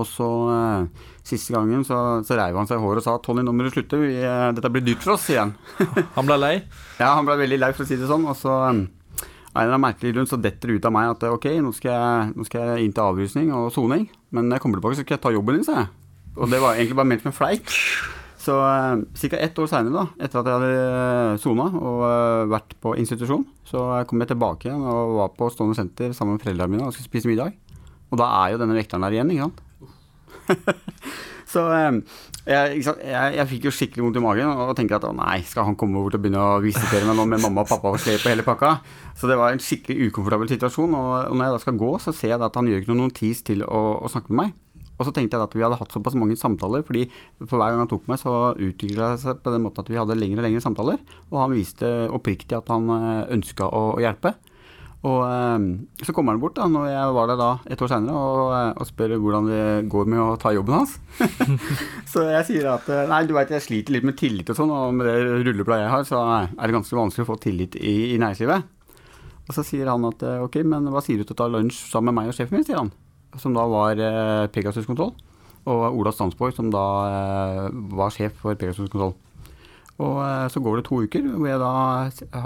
Og 0.00 0.08
så 0.08 0.28
eh, 0.54 1.04
siste 1.26 1.52
gangen 1.52 1.84
så, 1.84 1.98
så 2.24 2.38
reiv 2.38 2.56
han 2.56 2.68
seg 2.68 2.80
i 2.80 2.84
håret 2.84 3.02
og 3.02 3.04
sa 3.04 3.18
'Tony, 3.20 3.44
nå 3.44 3.52
må 3.52 3.66
du 3.66 3.72
slutte. 3.74 4.00
Vi, 4.00 4.14
eh, 4.24 4.48
dette 4.56 4.72
blir 4.72 4.84
dyrt 4.86 5.04
for 5.04 5.16
oss', 5.16 5.28
sier 5.28 5.44
han. 5.44 5.54
Han 6.16 6.28
ble 6.28 6.38
lei? 6.40 6.56
Ja, 6.98 7.14
han 7.16 7.28
ble 7.28 7.36
veldig 7.42 7.58
lei, 7.60 7.72
for 7.76 7.84
å 7.84 7.88
si 7.88 7.98
det 8.00 8.08
sånn. 8.08 8.24
Og 8.28 8.38
så 8.38 8.52
eh, 8.70 8.82
av 9.52 9.60
en 9.60 9.66
eller 9.66 9.76
annen 9.76 9.84
merkelig 9.84 10.14
grunn 10.14 10.28
så 10.30 10.38
detter 10.40 10.70
det 10.70 10.80
ut 10.80 10.86
av 10.88 10.94
meg 10.96 11.10
at 11.12 11.26
eh, 11.28 11.34
ok, 11.36 11.46
nå 11.60 11.74
skal 11.76 11.92
jeg, 11.92 12.32
nå 12.38 12.48
skal 12.48 12.70
jeg 12.70 12.86
inn 12.86 12.94
til 12.96 13.04
avrusning 13.04 13.52
og 13.52 13.68
soning. 13.74 14.06
Men 14.32 14.48
når 14.48 14.56
jeg 14.56 14.64
kommer 14.64 14.80
tilbake, 14.80 14.96
så 14.96 15.04
skal 15.04 15.18
jeg 15.18 15.24
ta 15.26 15.32
jobben 15.34 15.58
din, 15.58 15.66
sa 15.66 15.82
jeg. 15.82 15.90
Og 16.40 16.48
det 16.48 16.60
var 16.62 16.78
egentlig 16.78 16.96
bare 16.96 17.10
ment 17.10 17.24
som 17.24 17.28
en 17.28 17.36
fleip. 17.36 17.74
Så 18.42 18.56
eh, 18.64 19.02
ca. 19.28 19.42
ett 19.44 19.60
år 19.60 19.68
seinere, 19.70 20.06
etter 20.16 20.40
at 20.40 20.48
jeg 20.48 20.56
hadde 20.56 21.42
sona 21.42 21.68
og 21.68 22.06
eh, 22.08 22.46
vært 22.54 22.72
på 22.80 22.94
institusjon, 23.02 23.44
så 23.68 23.84
kom 24.08 24.24
jeg 24.24 24.32
tilbake 24.32 24.70
igjen 24.70 24.80
og 24.80 25.18
var 25.20 25.36
på 25.36 25.50
Stående 25.52 25.76
senter 25.76 26.16
sammen 26.16 26.38
med 26.38 26.46
foreldrene 26.46 26.72
mine 26.72 26.88
og 26.88 26.96
skulle 26.96 27.10
spise 27.10 27.28
middag. 27.28 27.52
Og 28.08 28.18
da 28.20 28.30
er 28.40 28.54
jo 28.54 28.62
denne 28.64 28.76
vekteren 28.76 29.04
der 29.04 29.18
igjen, 29.18 29.30
ikke 29.32 29.50
sant. 29.50 29.60
så 31.52 31.64
eh, 31.76 31.98
jeg? 32.42 32.80
Jeg, 32.82 33.34
jeg 33.36 33.48
fikk 33.52 33.68
jo 33.68 33.74
skikkelig 33.74 34.04
vondt 34.06 34.18
i 34.18 34.24
magen 34.24 34.50
og 34.50 34.72
tenkte 34.78 34.98
at 34.98 35.06
å 35.06 35.12
nei, 35.14 35.38
skal 35.46 35.68
han 35.68 35.76
komme 35.78 36.00
over 36.00 36.14
til 36.14 36.18
å 36.18 36.24
begynne 36.24 36.42
å 36.42 36.58
visitere 36.64 37.06
meg 37.06 37.18
nå 37.18 37.26
med 37.30 37.44
mamma 37.44 37.62
og 37.62 37.70
pappa 37.70 37.92
og 37.92 38.02
slep 38.02 38.24
på 38.24 38.32
hele 38.32 38.46
pakka? 38.46 38.74
Så 39.18 39.30
det 39.30 39.38
var 39.38 39.54
en 39.54 39.62
skikkelig 39.62 40.10
ukomfortabel 40.10 40.50
situasjon. 40.50 40.96
Og, 40.98 41.12
og 41.30 41.38
når 41.38 41.48
jeg 41.48 41.54
da 41.54 41.62
skal 41.62 41.78
gå, 41.84 41.92
så 42.02 42.14
ser 42.16 42.34
jeg 42.34 42.42
at 42.42 42.58
han 42.58 42.70
gjør 42.70 42.82
ikke 42.82 42.92
noen 42.94 43.08
notis 43.12 43.44
til 43.46 43.62
å, 43.66 43.82
å 44.02 44.10
snakke 44.10 44.34
med 44.34 44.40
meg. 44.42 44.58
Og 44.98 45.08
så 45.08 45.14
tenkte 45.14 45.38
jeg 45.38 45.48
at 45.48 45.54
vi 45.56 45.62
hadde 45.64 45.78
hatt 45.80 45.94
såpass 45.94 46.14
mange 46.18 46.36
samtaler, 46.38 46.84
fordi 46.86 47.06
for 47.40 47.56
hver 47.56 47.72
gang 47.72 47.80
han 47.82 47.90
tok 47.90 48.04
meg, 48.10 48.20
så 48.20 48.52
utvikla 48.54 49.14
det 49.14 49.22
seg 49.24 49.40
på 49.42 49.54
den 49.54 49.64
måten 49.64 49.82
at 49.82 49.90
vi 49.90 49.98
hadde 49.98 50.18
lengre 50.18 50.42
og 50.42 50.46
lengre 50.46 50.62
samtaler. 50.62 51.00
Og 51.30 51.40
han 51.40 51.54
viste 51.56 51.90
oppriktig 52.12 52.58
at 52.58 52.70
han 52.70 52.90
ønska 53.32 53.66
å, 53.66 53.84
å 53.96 54.02
hjelpe. 54.02 54.34
Og 55.02 55.20
eh, 55.26 55.64
så 56.06 56.14
kommer 56.14 56.36
han 56.36 56.42
bort 56.42 56.54
da, 56.54 56.68
når 56.70 56.84
jeg 56.92 57.14
var 57.16 57.30
der 57.32 57.40
da 57.40 57.48
et 57.74 57.80
år 57.82 57.90
seinere, 57.90 58.18
og, 58.18 58.52
eh, 58.54 58.68
og 58.78 58.86
spør 58.86 59.16
hvordan 59.18 59.48
det 59.50 59.62
går 59.90 60.12
med 60.12 60.22
å 60.22 60.36
ta 60.38 60.52
jobben 60.54 60.76
hans. 60.78 60.94
så 62.12 62.28
jeg 62.28 62.46
sier 62.46 62.68
at 62.76 62.86
eh, 62.92 63.08
nei, 63.10 63.24
du 63.26 63.34
veit 63.34 63.50
jeg 63.50 63.64
sliter 63.64 63.96
litt 63.96 64.06
med 64.06 64.18
tillit 64.20 64.52
og 64.54 64.60
sånn, 64.60 64.70
og 64.70 64.94
med 64.94 65.10
det 65.10 65.16
rullebladet 65.48 65.88
jeg 65.88 65.94
har, 65.96 66.06
så 66.06 66.22
er 66.30 66.62
det 66.62 66.76
ganske 66.76 67.00
vanskelig 67.00 67.26
å 67.26 67.32
få 67.32 67.40
tillit 67.42 67.74
i, 67.80 67.96
i 68.14 68.20
næringslivet. 68.22 68.70
Og 69.48 69.56
så 69.56 69.64
sier 69.66 69.90
han 69.90 70.06
at 70.06 70.22
eh, 70.26 70.44
ok, 70.44 70.60
men 70.68 70.86
hva 70.92 71.02
sier 71.02 71.18
du 71.18 71.26
til 71.26 71.34
å 71.34 71.40
ta 71.42 71.50
lunsj 71.50 71.82
sammen 71.90 72.12
med 72.12 72.20
meg 72.20 72.30
og 72.30 72.38
sjefen 72.38 72.58
min, 72.58 72.66
sier 72.66 72.78
han. 72.78 72.92
Som 73.42 73.56
da 73.56 73.66
var 73.68 73.98
eh, 73.98 74.46
Pegasus 74.54 74.86
Kontroll. 74.86 75.14
Og 75.66 75.82
Ola 75.98 76.12
Stansborg, 76.14 76.54
som 76.56 76.70
da 76.74 76.86
eh, 77.08 77.66
var 77.94 78.14
sjef 78.14 78.38
for 78.42 78.58
Pegasus 78.58 78.90
Kontroll. 78.92 79.16
Og 80.02 80.22
eh, 80.24 80.46
så 80.52 80.62
går 80.62 80.78
det 80.78 80.86
to 80.88 81.02
uker 81.02 81.26
hvor 81.34 81.50
jeg 81.50 81.60
da 81.62 81.72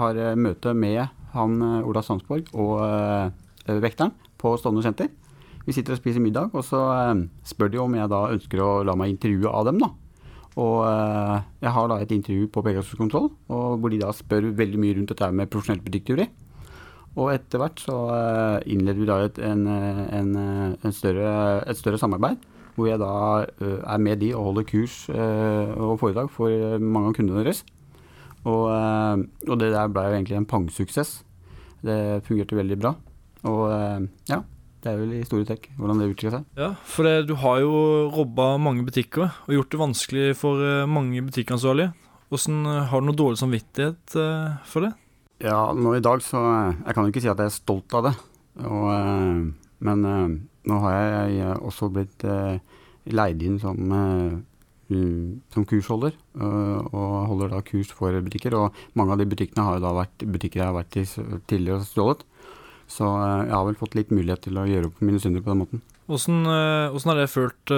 har 0.01 0.21
eh, 0.21 0.37
møte 0.37 0.73
med 0.77 1.05
han 1.35 1.61
eh, 1.61 1.87
Ola 1.87 2.03
Sandsborg 2.05 2.51
og 2.55 2.81
eh, 2.85 3.79
vekteren 3.83 4.13
på 4.39 4.55
Stovner 4.59 4.85
senter. 4.85 5.11
Vi 5.67 5.75
sitter 5.75 5.95
og 5.95 5.99
spiser 5.99 6.23
middag, 6.23 6.53
og 6.55 6.63
så 6.65 6.81
eh, 6.93 7.23
spør 7.47 7.71
de 7.73 7.81
om 7.83 7.95
jeg 7.97 8.11
da 8.11 8.27
ønsker 8.33 8.63
å 8.63 8.71
la 8.87 8.95
meg 8.99 9.15
intervjue 9.15 9.51
av 9.51 9.67
dem. 9.69 9.81
da. 9.83 9.91
Og 10.57 10.79
jeg 11.61 11.69
har 11.69 11.89
da 11.91 11.99
et 12.01 12.11
intervju 12.15 12.47
på 12.49 12.63
Pegasus 12.65 12.97
Kontroll, 12.97 13.27
hvor 13.45 13.91
de 13.93 13.99
da 14.01 14.07
spør 14.09 14.47
veldig 14.57 14.79
mye 14.81 14.95
rundt 14.97 15.11
dette 15.11 15.27
med 15.29 15.51
profesjonell 15.53 15.83
butikktyveri. 15.85 16.25
Og 17.13 17.29
etter 17.29 17.61
hvert 17.61 17.83
så 17.83 17.97
innleder 18.65 18.97
vi 18.97 19.05
da 19.05 19.19
et, 19.21 19.37
en, 19.37 19.67
en, 19.69 20.31
en 20.73 20.95
større, 20.97 21.61
et 21.61 21.77
større 21.77 22.01
samarbeid, 22.01 22.41
hvor 22.73 22.89
jeg 22.89 22.97
da 23.03 23.11
er 23.61 24.01
med 24.01 24.17
de 24.23 24.31
og 24.33 24.49
holder 24.49 24.65
kurs 24.73 24.97
og 25.13 25.99
foredrag 26.01 26.33
for 26.33 26.81
mange 26.81 27.13
av 27.13 27.19
kundene 27.19 27.45
deres. 27.45 27.61
Og, 28.47 28.67
eh, 28.71 29.23
og 29.49 29.59
det 29.59 29.71
der 29.73 29.89
ble 29.91 30.05
jo 30.07 30.17
egentlig 30.17 30.37
en 30.39 30.49
pangsuksess. 30.49 31.21
Det 31.85 31.97
fungerte 32.27 32.57
veldig 32.57 32.77
bra. 32.79 32.93
Og 33.47 33.63
eh, 33.71 34.07
ja, 34.31 34.41
det 34.83 34.91
er 34.91 34.99
vel 35.01 35.15
i 35.17 35.25
store 35.27 35.47
trekk 35.49 35.69
hvordan 35.77 36.01
det 36.01 36.09
utvikla 36.11 36.37
seg. 36.37 36.47
Ja, 36.59 36.71
for 36.87 37.07
det, 37.07 37.27
du 37.29 37.35
har 37.41 37.61
jo 37.63 37.73
robba 38.13 38.53
mange 38.61 38.85
butikker 38.87 39.27
og 39.29 39.55
gjort 39.57 39.73
det 39.73 39.81
vanskelig 39.83 40.27
for 40.39 40.63
eh, 40.63 40.87
mange 40.89 41.23
butikkansvarlige. 41.27 41.93
Hvordan, 42.31 42.63
har 42.91 42.99
du 42.99 43.07
noe 43.07 43.15
dårlig 43.15 43.39
samvittighet 43.39 44.15
for 44.67 44.83
det? 44.83 44.89
Ja, 45.45 45.69
nå 45.71 45.93
i 45.95 46.01
dag 46.03 46.19
så 46.25 46.41
Jeg 46.41 46.95
kan 46.97 47.05
jo 47.05 47.13
ikke 47.13 47.21
si 47.23 47.29
at 47.31 47.39
jeg 47.39 47.47
er 47.47 47.55
stolt 47.55 47.93
av 47.95 48.09
det. 48.09 48.11
Og, 48.67 48.89
men 49.87 50.03
nå 50.67 50.79
har 50.83 50.97
jeg, 50.97 51.37
jeg 51.37 51.59
også 51.69 51.87
blitt 51.93 52.25
leid 53.07 53.45
inn 53.47 53.55
som, 53.61 53.79
som 54.89 55.65
kursholder. 55.67 56.15
eh, 56.39 56.79
og 56.95 57.27
holder 57.31 57.51
da 57.51 57.61
kurs 57.65 57.91
for 57.93 58.15
butikker. 58.23 58.55
Og 58.57 58.73
mange 58.97 59.13
av 59.13 59.21
de 59.21 59.27
butikkene 59.29 59.65
har 59.65 59.77
jo 59.77 59.85
da 59.85 59.93
vært 59.97 60.25
butikker 60.25 60.61
jeg 60.61 60.69
har 60.69 60.77
vært 60.77 60.97
i 61.01 61.05
tidligere 61.49 61.81
og 61.81 61.87
stjålet. 61.89 62.23
Så 62.87 63.03
eh, 63.03 63.47
jeg 63.49 63.55
har 63.55 63.65
vel 63.67 63.79
fått 63.79 63.97
litt 63.99 64.13
mulighet 64.15 64.45
til 64.47 64.59
å 64.59 64.67
gjøre 64.67 64.91
opp 64.91 65.01
mine 65.03 65.19
synder 65.19 65.43
på 65.43 65.51
den 65.51 65.63
måten. 65.63 65.83
Hvordan, 66.07 66.37
eh, 66.47 66.93
har 67.11 67.19
det 67.19 67.27
følt, 67.33 67.73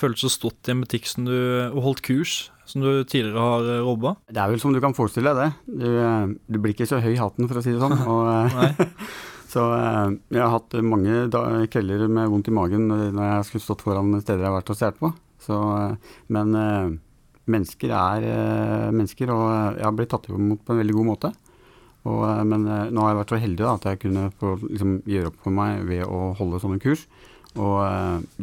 føltes 0.00 0.26
å 0.26 0.32
stått 0.32 0.66
i 0.66 0.74
en 0.74 0.82
butikk 0.82 1.06
som 1.06 1.28
du, 1.28 1.36
og 1.70 1.84
holdt 1.84 2.02
kurs, 2.02 2.50
som 2.66 2.82
du 2.82 3.04
tidligere 3.04 3.38
har 3.38 3.68
robba? 3.86 4.16
Det 4.26 4.42
er 4.42 4.50
vel 4.50 4.58
som 4.58 4.74
du 4.74 4.80
kan 4.82 4.96
forestille 4.96 5.30
deg 5.30 5.38
det. 5.38 5.78
Du, 5.84 6.34
du 6.50 6.58
blir 6.58 6.74
ikke 6.74 6.88
så 6.90 6.98
høy 6.98 7.12
i 7.12 7.20
hatten, 7.20 7.46
for 7.46 7.60
å 7.60 7.62
si 7.62 7.70
det 7.76 7.78
sånn. 7.84 7.94
Og, 8.10 8.90
så 9.54 9.68
jeg 10.34 10.40
har 10.40 10.50
hatt 10.56 10.74
mange 10.82 11.28
kvelder 11.70 12.08
med 12.10 12.32
vondt 12.32 12.50
i 12.50 12.56
magen 12.56 12.88
når 12.90 13.22
jeg 13.22 13.46
skulle 13.52 13.66
stått 13.68 13.84
foran 13.86 14.10
steder 14.18 14.42
jeg 14.42 14.50
har 14.50 14.58
vært 14.58 14.74
og 14.74 14.80
stjålet 14.80 14.98
på. 14.98 15.12
Så, 15.42 15.58
eh, 15.78 16.14
men 16.34 16.54
eh, 16.58 16.94
mennesker 17.50 17.92
er 17.94 18.28
eh, 18.28 18.90
mennesker, 18.94 19.32
og 19.34 19.46
jeg 19.78 19.86
har 19.86 19.96
blitt 19.96 20.12
tatt 20.14 20.30
imot 20.30 20.64
på 20.64 20.74
en 20.74 20.82
veldig 20.82 20.96
god 20.98 21.10
måte. 21.10 21.32
Og, 22.04 22.24
men 22.44 22.66
nå 22.68 23.00
har 23.00 23.14
jeg 23.14 23.18
vært 23.22 23.30
så 23.32 23.40
heldig 23.40 23.62
da, 23.62 23.76
at 23.78 23.86
jeg 23.88 24.00
kunne 24.02 24.26
få 24.36 24.58
liksom, 24.60 24.98
gjøre 25.08 25.30
opp 25.30 25.38
for 25.40 25.56
meg 25.56 25.86
ved 25.88 26.02
å 26.04 26.34
holde 26.36 26.60
sånne 26.60 26.82
kurs. 26.82 27.06
Og 27.54 27.78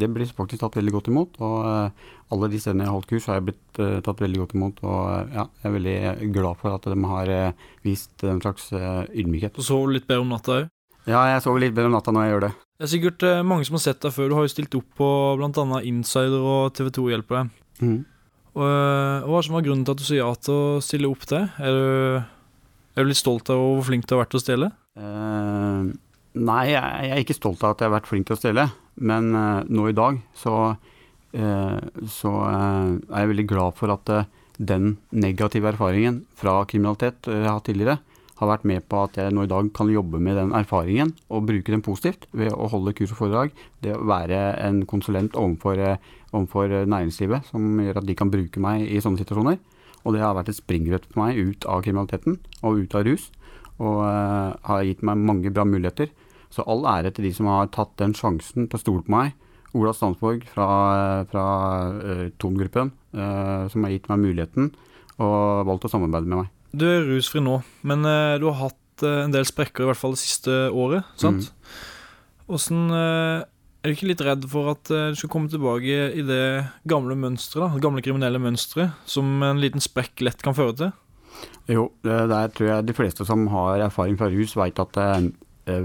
det 0.01 0.07
blir 0.09 0.31
faktisk 0.33 0.63
tatt 0.63 0.79
veldig 0.79 0.93
godt 0.95 1.11
imot. 1.11 1.37
Og 1.45 2.31
alle 2.33 2.49
de 2.49 2.61
stedene 2.63 2.87
jeg 2.87 2.89
har 2.89 2.97
holdt 2.97 3.11
kurs, 3.11 3.27
har 3.29 3.37
jeg 3.37 3.51
blitt 3.51 3.81
tatt 4.07 4.23
veldig 4.25 4.41
godt 4.41 4.55
imot. 4.57 4.81
Og 4.81 5.35
ja, 5.35 5.45
jeg 5.61 5.69
er 5.69 5.77
veldig 5.77 5.95
glad 6.33 6.57
for 6.63 6.73
at 6.73 6.89
de 6.89 6.97
har 7.11 7.33
vist 7.85 8.25
en 8.25 8.41
slags 8.41 8.71
ydmykhet. 8.73 9.61
Du 9.61 9.67
sov 9.67 9.85
litt 9.93 10.09
bedre 10.09 10.25
om 10.25 10.33
natta 10.33 10.57
òg? 10.63 10.71
Ja, 11.09 11.21
jeg 11.31 11.41
sover 11.41 11.63
litt 11.63 11.73
bedre 11.73 11.89
om 11.89 11.95
natta 11.95 12.13
når 12.13 12.25
jeg 12.25 12.33
gjør 12.33 12.43
det. 12.47 12.51
Det 12.81 12.87
er 12.87 12.93
sikkert 12.95 13.23
eh, 13.27 13.43
mange 13.45 13.61
som 13.67 13.75
har 13.77 13.83
sett 13.83 14.01
deg 14.01 14.09
før. 14.15 14.31
Du 14.31 14.33
har 14.33 14.47
jo 14.47 14.49
stilt 14.49 14.73
opp 14.73 14.87
på 14.97 15.07
bl.a. 15.37 15.81
Insider 15.85 16.41
og 16.41 16.71
TV2 16.73 17.11
hjelper 17.11 17.37
deg. 17.37 17.51
Mhm. 17.77 17.99
Og, 18.51 18.63
eh, 18.65 19.27
hva 19.29 19.41
som 19.45 19.53
var 19.53 19.63
grunnen 19.67 19.85
til 19.85 19.93
at 19.93 20.01
du 20.01 20.07
sier 20.07 20.23
ja 20.23 20.31
til 20.41 20.55
å 20.57 20.79
stille 20.81 21.11
opp 21.11 21.27
til? 21.29 21.45
Er 21.61 21.77
du, 21.77 22.23
er 22.97 23.05
du 23.05 23.11
litt 23.11 23.21
stolt 23.21 23.53
av 23.53 23.61
hvor 23.61 23.85
flink 23.85 24.09
du 24.09 24.15
har 24.15 24.23
vært 24.23 24.33
til 24.33 24.41
å 24.41 24.43
stjele? 24.43 24.71
Uh, 24.97 25.93
nei, 26.41 26.63
jeg, 26.73 26.81
jeg 27.05 27.13
er 27.13 27.21
ikke 27.21 27.37
stolt 27.37 27.61
av 27.61 27.75
at 27.75 27.85
jeg 27.85 27.87
har 27.91 27.95
vært 27.99 28.09
flink 28.09 28.27
til 28.27 28.35
å 28.35 28.41
stjele. 28.41 28.65
Men 28.97 29.29
uh, 29.37 29.61
nå 29.69 29.85
i 29.87 29.95
dag 29.95 30.17
så, 30.41 30.57
eh, 31.37 31.79
så 32.17 32.33
eh, 32.49 32.91
er 33.13 33.23
jeg 33.23 33.31
veldig 33.35 33.47
glad 33.53 33.77
for 33.77 33.93
at 33.93 34.11
eh, 34.11 34.27
den 34.59 34.95
negative 35.11 35.71
erfaringen 35.71 36.21
fra 36.37 36.61
kriminalitet 36.69 37.29
eh, 37.29 37.39
jeg 37.39 37.47
har 37.47 37.59
hatt 37.59 37.67
tidligere, 37.69 37.97
har 38.41 38.49
vært 38.49 38.63
med 38.65 38.85
på 38.89 39.03
at 39.05 39.17
jeg 39.19 39.33
nå 39.35 39.45
i 39.45 39.49
dag 39.49 39.67
kan 39.77 39.89
jobbe 39.91 40.19
med 40.23 40.39
den 40.39 40.53
erfaringen 40.57 41.13
og 41.29 41.45
bruke 41.45 41.73
den 41.73 41.83
positivt 41.85 42.25
ved 42.33 42.49
å 42.55 42.69
holde 42.71 42.93
kurs 42.97 43.13
og 43.13 43.19
foredrag. 43.19 43.51
Det 43.85 43.93
å 43.93 44.07
være 44.09 44.39
en 44.65 44.81
konsulent 44.89 45.37
overfor, 45.37 45.77
eh, 45.77 46.01
overfor 46.33 46.73
eh, 46.73 46.87
næringslivet 46.89 47.51
som 47.51 47.77
gjør 47.83 48.01
at 48.01 48.07
de 48.07 48.15
kan 48.17 48.31
bruke 48.33 48.63
meg 48.63 48.87
i 48.89 49.01
sånne 49.03 49.21
situasjoner. 49.21 49.59
Og 50.01 50.15
det 50.15 50.23
har 50.23 50.33
vært 50.33 50.49
et 50.49 50.57
springbrett 50.57 51.05
for 51.11 51.21
meg 51.21 51.37
ut 51.37 51.67
av 51.69 51.83
kriminaliteten 51.85 52.39
og 52.65 52.81
ut 52.81 52.95
av 52.97 53.05
rus. 53.05 53.29
Og 53.81 54.01
uh, 54.01 54.53
har 54.65 54.85
gitt 54.85 55.03
meg 55.05 55.21
mange 55.21 55.51
bra 55.53 55.65
muligheter. 55.65 56.09
Så 56.53 56.65
all 56.69 56.81
ære 56.89 57.13
til 57.13 57.25
de 57.25 57.31
som 57.33 57.47
har 57.49 57.69
tatt 57.73 57.93
den 58.01 58.13
sjansen 58.17 58.65
til 58.65 58.77
å 58.77 58.81
stole 58.81 59.05
på 59.05 59.13
meg. 59.13 59.35
Ola 59.77 59.93
Stansborg 59.93 60.43
fra, 60.49 60.67
fra 61.29 61.45
uh, 61.93 62.25
Ton-gruppen, 62.41 62.91
uh, 63.13 63.69
som 63.69 63.85
har 63.85 63.93
gitt 63.93 64.09
meg 64.09 64.25
muligheten 64.25 64.73
og 65.21 65.69
valgt 65.69 65.85
å 65.85 65.93
samarbeide 65.93 66.29
med 66.29 66.43
meg. 66.43 66.49
Du 66.71 66.85
er 66.87 67.03
rusfri 67.07 67.41
nå, 67.43 67.59
men 67.87 68.07
uh, 68.07 68.39
du 68.39 68.47
har 68.49 68.59
hatt 68.69 69.05
uh, 69.05 69.25
en 69.25 69.33
del 69.33 69.47
sprekker, 69.47 69.83
i 69.83 69.89
hvert 69.91 69.99
fall 69.99 70.15
det 70.15 70.23
siste 70.23 70.55
året. 70.71 71.07
sant? 71.19 71.51
Åssen 72.51 72.87
uh, 72.91 73.43
Er 73.81 73.89
du 73.89 73.95
ikke 73.95 74.09
litt 74.11 74.23
redd 74.23 74.47
for 74.51 74.71
at 74.75 74.91
eh, 74.93 75.07
du 75.09 75.17
skal 75.17 75.31
komme 75.33 75.49
tilbake 75.49 76.11
i 76.13 76.21
det 76.21 76.43
gamle 76.85 77.15
mønsteret? 77.17 77.73
Det 77.73 77.81
gamle 77.81 78.03
kriminelle 78.05 78.37
mønsteret, 78.37 78.93
som 79.09 79.41
en 79.41 79.57
liten 79.57 79.81
sprekk 79.81 80.21
lett 80.21 80.43
kan 80.45 80.53
føre 80.53 80.75
til? 80.77 80.91
Jo, 81.71 81.87
der 82.05 82.51
tror 82.53 82.67
jeg 82.67 82.85
de 82.85 82.93
fleste 82.93 83.25
som 83.25 83.47
har 83.49 83.81
erfaring 83.87 84.19
fra 84.19 84.29
rus, 84.29 84.53
veit 84.59 84.77
at 84.83 84.99
eh, 85.01 85.31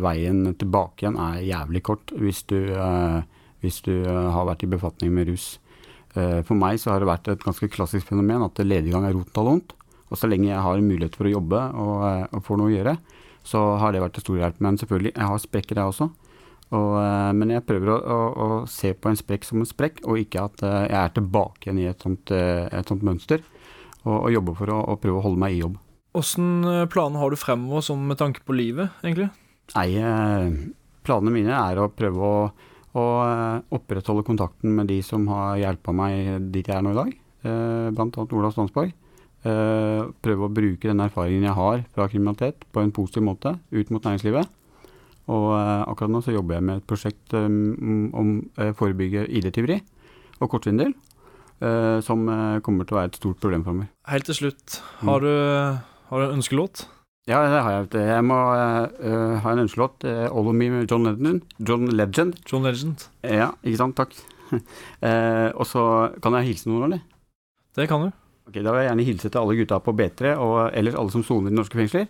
veien 0.02 0.54
tilbake 0.58 1.04
igjen 1.04 1.18
er 1.20 1.44
jævlig 1.44 1.82
kort 1.86 2.12
hvis 2.16 2.42
du, 2.50 2.58
eh, 2.72 3.20
hvis 3.64 3.80
du 3.86 3.92
eh, 3.94 4.28
har 4.34 4.48
vært 4.48 4.64
i 4.66 4.70
befatning 4.72 5.12
med 5.14 5.30
rus. 5.30 5.56
Eh, 6.16 6.40
for 6.46 6.56
meg 6.58 6.80
så 6.80 6.94
har 6.94 7.02
det 7.02 7.10
vært 7.10 7.28
et 7.32 7.44
ganske 7.44 7.68
klassisk 7.72 8.08
fenomen 8.08 8.44
at 8.46 8.62
lediggang 8.64 9.06
er 9.08 9.16
av 9.16 9.50
vondt. 9.50 9.75
Og 10.10 10.18
så 10.18 10.28
lenge 10.30 10.50
jeg 10.50 10.62
har 10.62 10.82
mulighet 10.84 11.16
for 11.18 11.26
å 11.26 11.32
jobbe 11.32 11.62
og, 11.74 11.96
eh, 12.06 12.26
og 12.30 12.44
får 12.46 12.60
noe 12.60 12.70
å 12.70 12.76
gjøre, 12.76 12.94
så 13.46 13.62
har 13.80 13.94
det 13.94 14.02
vært 14.02 14.16
til 14.18 14.26
stor 14.26 14.38
hjelp. 14.42 14.60
Men 14.62 14.78
selvfølgelig, 14.78 15.14
jeg 15.14 15.30
har 15.30 15.42
sprekker 15.42 15.80
jeg 15.80 15.92
også. 15.92 16.08
Og, 16.74 16.92
eh, 17.00 17.32
men 17.38 17.54
jeg 17.54 17.66
prøver 17.66 17.92
å, 17.94 17.98
å, 17.98 18.20
å 18.46 18.60
se 18.70 18.92
på 18.94 19.10
en 19.10 19.18
sprekk 19.18 19.46
som 19.46 19.62
en 19.62 19.68
sprekk, 19.68 20.04
og 20.06 20.22
ikke 20.22 20.46
at 20.46 20.62
eh, 20.66 20.84
jeg 20.86 21.00
er 21.00 21.16
tilbake 21.18 21.66
igjen 21.66 21.82
i 21.82 21.90
et 21.90 22.06
sånt, 22.06 22.30
et 22.30 22.92
sånt 22.92 23.06
mønster. 23.06 23.42
Og, 24.04 24.14
og 24.14 24.30
jobber 24.36 24.54
for 24.60 24.70
å, 24.70 24.98
prøve 25.02 25.18
å 25.18 25.26
holde 25.26 25.42
meg 25.42 25.56
i 25.56 25.64
jobb. 25.64 25.80
Åssen 26.16 26.64
planer 26.92 27.20
har 27.20 27.32
du 27.32 27.36
fremover 27.36 27.82
sånn 27.84 28.06
med 28.08 28.20
tanke 28.20 28.44
på 28.46 28.54
livet, 28.56 28.94
egentlig? 29.02 29.28
Nei, 29.74 29.98
planene 31.04 31.32
mine 31.34 31.56
er 31.58 31.80
å 31.82 31.90
prøve 31.92 32.22
å, 32.22 32.36
å 32.96 33.04
opprettholde 33.74 34.24
kontakten 34.24 34.70
med 34.78 34.88
de 34.88 35.00
som 35.04 35.26
har 35.28 35.58
hjelpa 35.58 35.92
meg 35.92 36.46
dit 36.54 36.70
jeg 36.70 36.78
er 36.78 36.86
nå 36.86 36.94
i 36.94 37.00
dag, 37.00 37.10
Bl.a. 37.42 37.90
blant 37.98 38.16
annet 38.16 38.36
Ola 38.38 38.52
Stansborg. 38.54 38.94
Eh, 39.46 40.02
prøve 40.24 40.46
å 40.46 40.52
bruke 40.52 40.88
den 40.88 41.02
erfaringen 41.04 41.44
jeg 41.46 41.54
har 41.54 41.82
fra 41.94 42.06
kriminalitet 42.10 42.64
på 42.74 42.82
en 42.82 42.94
positiv 42.94 43.22
måte 43.26 43.52
ut 43.70 43.92
mot 43.94 44.02
næringslivet. 44.02 44.48
Og 45.30 45.46
eh, 45.54 45.82
akkurat 45.86 46.12
nå 46.12 46.22
så 46.24 46.34
jobber 46.34 46.58
jeg 46.58 46.66
med 46.66 46.80
et 46.80 46.88
prosjekt 46.88 47.36
eh, 47.36 47.46
om 47.46 48.32
å 48.42 48.70
forebygge 48.78 49.26
ID-tyveri 49.38 49.78
og 50.40 50.50
kortsvindel, 50.52 50.92
eh, 51.62 51.98
som 52.04 52.26
kommer 52.66 52.88
til 52.88 52.96
å 52.96 53.00
være 53.00 53.12
et 53.12 53.20
stort 53.20 53.40
problem 53.42 53.64
for 53.66 53.78
meg. 53.78 53.92
Helt 54.10 54.28
til 54.28 54.40
slutt, 54.40 54.80
har 55.06 55.24
du, 55.24 55.32
har 56.10 56.22
du 56.22 56.26
en 56.26 56.38
ønskelåt? 56.40 56.86
Ja, 57.26 57.40
det 57.42 57.58
har 57.58 57.72
jeg. 57.74 57.88
Jeg 58.06 58.22
må 58.22 58.36
uh, 58.38 59.32
ha 59.42 59.50
en 59.50 59.64
ønskelåt. 59.64 60.04
Uh, 60.06 60.28
'All 60.30 60.46
of 60.46 60.54
Me' 60.54 60.68
med 60.70 60.86
John 60.86 61.02
Legend. 61.02 61.42
John 61.58 61.88
Legend. 61.90 62.36
John 62.46 62.62
Legend. 62.62 63.02
Ja, 63.26 63.48
ikke 63.66 63.80
sant. 63.80 63.98
Takk. 63.98 64.14
uh, 64.54 65.50
og 65.58 65.66
så 65.66 65.82
kan 66.22 66.38
jeg 66.38 66.52
hilse 66.52 66.70
noen, 66.70 66.86
eller? 66.86 67.02
Det 67.74 67.88
kan 67.90 68.06
du. 68.06 68.14
Ok, 68.46 68.60
Da 68.62 68.70
vil 68.70 68.82
jeg 68.84 68.90
gjerne 68.90 69.06
hilse 69.08 69.30
til 69.30 69.40
alle 69.40 69.56
gutta 69.58 69.78
på 69.82 69.94
B3, 69.98 70.36
og 70.38 70.70
ellers 70.72 70.94
alle 70.94 71.10
som 71.14 71.24
soner 71.26 71.50
i 71.50 71.56
norske 71.56 71.78
fengsler. 71.78 72.06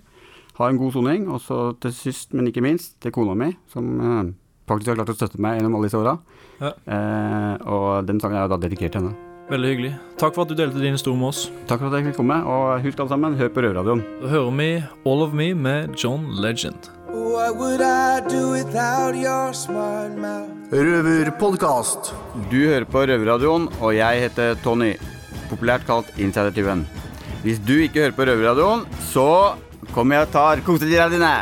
Ha 0.58 0.68
en 0.68 0.80
god 0.80 0.92
soning. 0.92 1.28
Og 1.32 1.40
så 1.40 1.60
til 1.80 1.94
sist, 1.96 2.34
men 2.36 2.48
ikke 2.50 2.64
minst, 2.64 2.98
til 3.00 3.12
kona 3.12 3.36
mi, 3.36 3.54
som 3.72 3.88
eh, 4.00 4.34
faktisk 4.68 4.92
har 4.92 4.98
klart 5.00 5.14
å 5.14 5.16
støtte 5.16 5.40
meg 5.40 5.58
gjennom 5.58 5.78
alle 5.78 5.88
disse 5.88 6.00
åra. 6.00 6.16
Ja. 6.60 6.72
Eh, 6.84 7.54
og 7.72 8.06
den 8.08 8.20
sangen 8.20 8.36
er 8.40 8.46
jo 8.46 8.52
da 8.54 8.60
dedikert 8.66 8.92
til 8.96 9.04
henne. 9.06 9.16
Veldig 9.46 9.68
hyggelig. 9.70 9.92
Takk 10.18 10.34
for 10.34 10.42
at 10.42 10.50
du 10.50 10.58
delte 10.58 10.80
din 10.82 10.96
historie 10.96 11.16
med 11.20 11.28
oss. 11.30 11.44
Takk 11.70 11.78
for 11.80 11.88
at 11.88 12.00
jeg 12.00 12.08
fikk 12.10 12.18
komme, 12.18 12.40
og 12.50 12.82
husk 12.82 13.00
alle 13.00 13.12
sammen, 13.14 13.36
hør 13.38 13.52
på 13.54 13.62
Røverradioen. 13.62 14.02
Da 14.24 14.32
hører 14.32 14.54
vi 14.58 14.70
All 15.06 15.22
of 15.22 15.36
Me 15.38 15.52
med 15.54 15.94
John 15.96 16.26
Legend. 16.42 16.90
What 17.14 17.56
would 17.60 17.80
I 17.80 18.20
do 18.26 18.50
without 18.50 19.14
your 19.14 19.52
smart 19.54 20.18
mouth? 20.18 20.50
Røverpodkast. 20.74 22.10
Du 22.50 22.58
hører 22.58 22.84
på 22.90 23.06
Røverradioen, 23.06 23.68
og 23.80 23.94
jeg 23.94 24.26
heter 24.26 24.58
Tony, 24.66 24.96
populært 25.50 25.86
kalt 25.88 26.10
Insider-tyven. 26.18 26.84
Hvis 27.44 27.60
du 27.62 27.76
ikke 27.78 28.02
hører 28.04 28.16
på 28.16 28.26
Røverradioen, 28.26 28.84
så 29.12 29.54
kommer 29.94 30.18
jeg 30.18 30.26
og 30.26 30.32
tar 30.34 30.62
kosedyra 30.66 31.08
dine. 31.12 31.32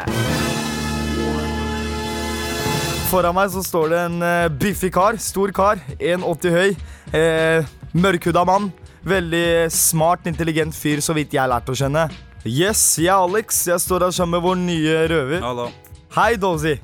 Foran 3.08 3.37
meg 3.37 3.52
så 3.52 3.62
står 3.62 3.92
det 3.92 4.00
en 4.08 4.16
uh, 4.25 4.50
biffig 4.50 4.90
kar, 4.94 5.16
stor 5.23 5.52
kar, 5.54 5.80
1,80 6.00 6.54
høy. 6.54 6.75
Eh, 7.14 7.75
Mørkhuda 7.94 8.42
mann. 8.49 8.73
Veldig 9.04 9.70
smart, 9.70 10.25
intelligent 10.26 10.75
fyr, 10.75 11.02
så 11.04 11.14
vidt 11.14 11.37
jeg 11.37 11.42
har 11.42 11.52
lært 11.52 11.68
å 11.70 11.76
kjenne. 11.78 12.08
Yes, 12.44 12.82
jeg 12.99 13.12
er 13.12 13.23
Alex. 13.23 13.62
Jeg 13.68 13.80
står 13.84 14.08
her 14.08 14.16
sammen 14.16 14.38
med 14.38 14.44
vår 14.44 14.58
nye 14.64 14.99
røver. 15.12 15.44
Hallo. 15.44 15.68
Hei, 16.16 16.34
Dozy. 16.40 16.75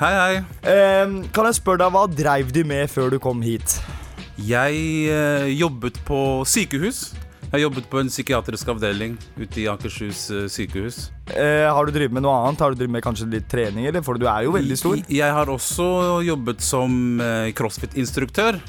Hei, 0.00 0.12
hei. 0.14 0.40
Eh, 0.72 1.14
kan 1.34 1.50
jeg 1.50 1.58
spørre 1.60 1.84
deg, 1.84 1.94
hva 1.94 2.06
dreiv 2.10 2.50
du 2.54 2.62
med 2.68 2.90
før 2.92 3.12
du 3.14 3.20
kom 3.22 3.44
hit? 3.44 3.78
Jeg 4.36 4.80
eh, 5.08 5.46
jobbet 5.56 5.96
på 6.04 6.18
sykehus. 6.44 7.14
Jeg 7.46 7.62
jobbet 7.62 7.86
på 7.88 8.00
en 8.02 8.08
psykiatrisk 8.10 8.68
avdeling 8.68 9.14
ute 9.38 9.60
i 9.62 9.68
Akershus 9.70 10.26
eh, 10.34 10.46
sykehus. 10.50 11.06
Eh, 11.30 11.64
har 11.70 11.86
du 11.86 11.94
drevet 11.94 12.12
med 12.12 12.26
noe 12.26 12.34
annet? 12.42 12.60
Har 12.60 12.74
du 12.74 12.80
drevet 12.80 12.96
med 12.98 13.04
kanskje 13.06 13.30
litt 13.32 13.46
trening, 13.48 13.86
eller? 13.88 14.04
For 14.04 14.18
du 14.20 14.26
er 14.28 14.44
jo 14.44 14.52
veldig 14.56 14.76
stor. 14.76 15.00
Jeg 15.08 15.36
har 15.38 15.48
også 15.52 15.86
jobbet 16.26 16.60
som 16.64 17.20
eh, 17.22 17.52
crossfit-instruktør. 17.56 18.60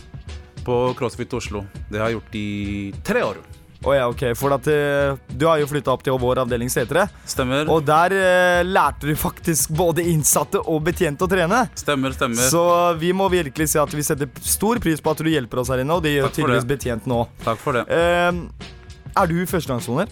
på 0.68 0.94
CrossFit 1.00 1.32
Oslo. 1.34 1.62
Det 1.88 2.00
har 2.00 2.10
jeg 2.10 2.18
gjort 2.18 2.34
i 2.36 2.48
tre 3.08 3.22
år. 3.24 3.38
Å 3.86 3.94
ja, 3.94 4.08
ok, 4.10 4.24
for 4.34 4.56
at 4.56 4.66
eh, 4.74 5.14
Du 5.38 5.46
har 5.46 5.60
jo 5.62 5.68
flytta 5.70 5.94
opp 5.94 6.02
til 6.06 6.18
vår 6.18 6.42
avdeling 6.42 6.72
C3. 6.74 7.06
Stemmer. 7.30 7.70
Og 7.70 7.84
der 7.86 8.16
eh, 8.18 8.62
lærte 8.66 9.06
du 9.10 9.14
faktisk 9.20 9.76
både 9.78 10.06
innsatte 10.10 10.64
og 10.66 10.82
betjente 10.88 11.28
å 11.28 11.30
trene. 11.32 11.66
Stemmer, 11.78 12.16
stemmer. 12.18 12.50
Så 12.50 12.64
vi 12.98 13.14
må 13.14 13.30
virkelig 13.30 13.70
si 13.74 13.82
at 13.82 13.94
vi 13.94 14.06
setter 14.06 14.32
stor 14.42 14.82
pris 14.84 15.04
på 15.04 15.14
at 15.14 15.22
du 15.22 15.30
hjelper 15.30 15.62
oss 15.62 15.70
her 15.74 15.84
inne, 15.84 15.94
og 15.94 16.06
det 16.06 16.16
gjør 16.18 16.34
tydeligvis 16.34 16.66
betjenten 16.66 16.78
betjent 16.78 17.10
nå. 17.10 17.26
Takk 17.44 17.60
for 17.62 17.78
det. 17.78 17.86
Eh, 17.90 19.18
er 19.18 19.30
du 19.30 19.38
førstegangssoner? 19.50 20.10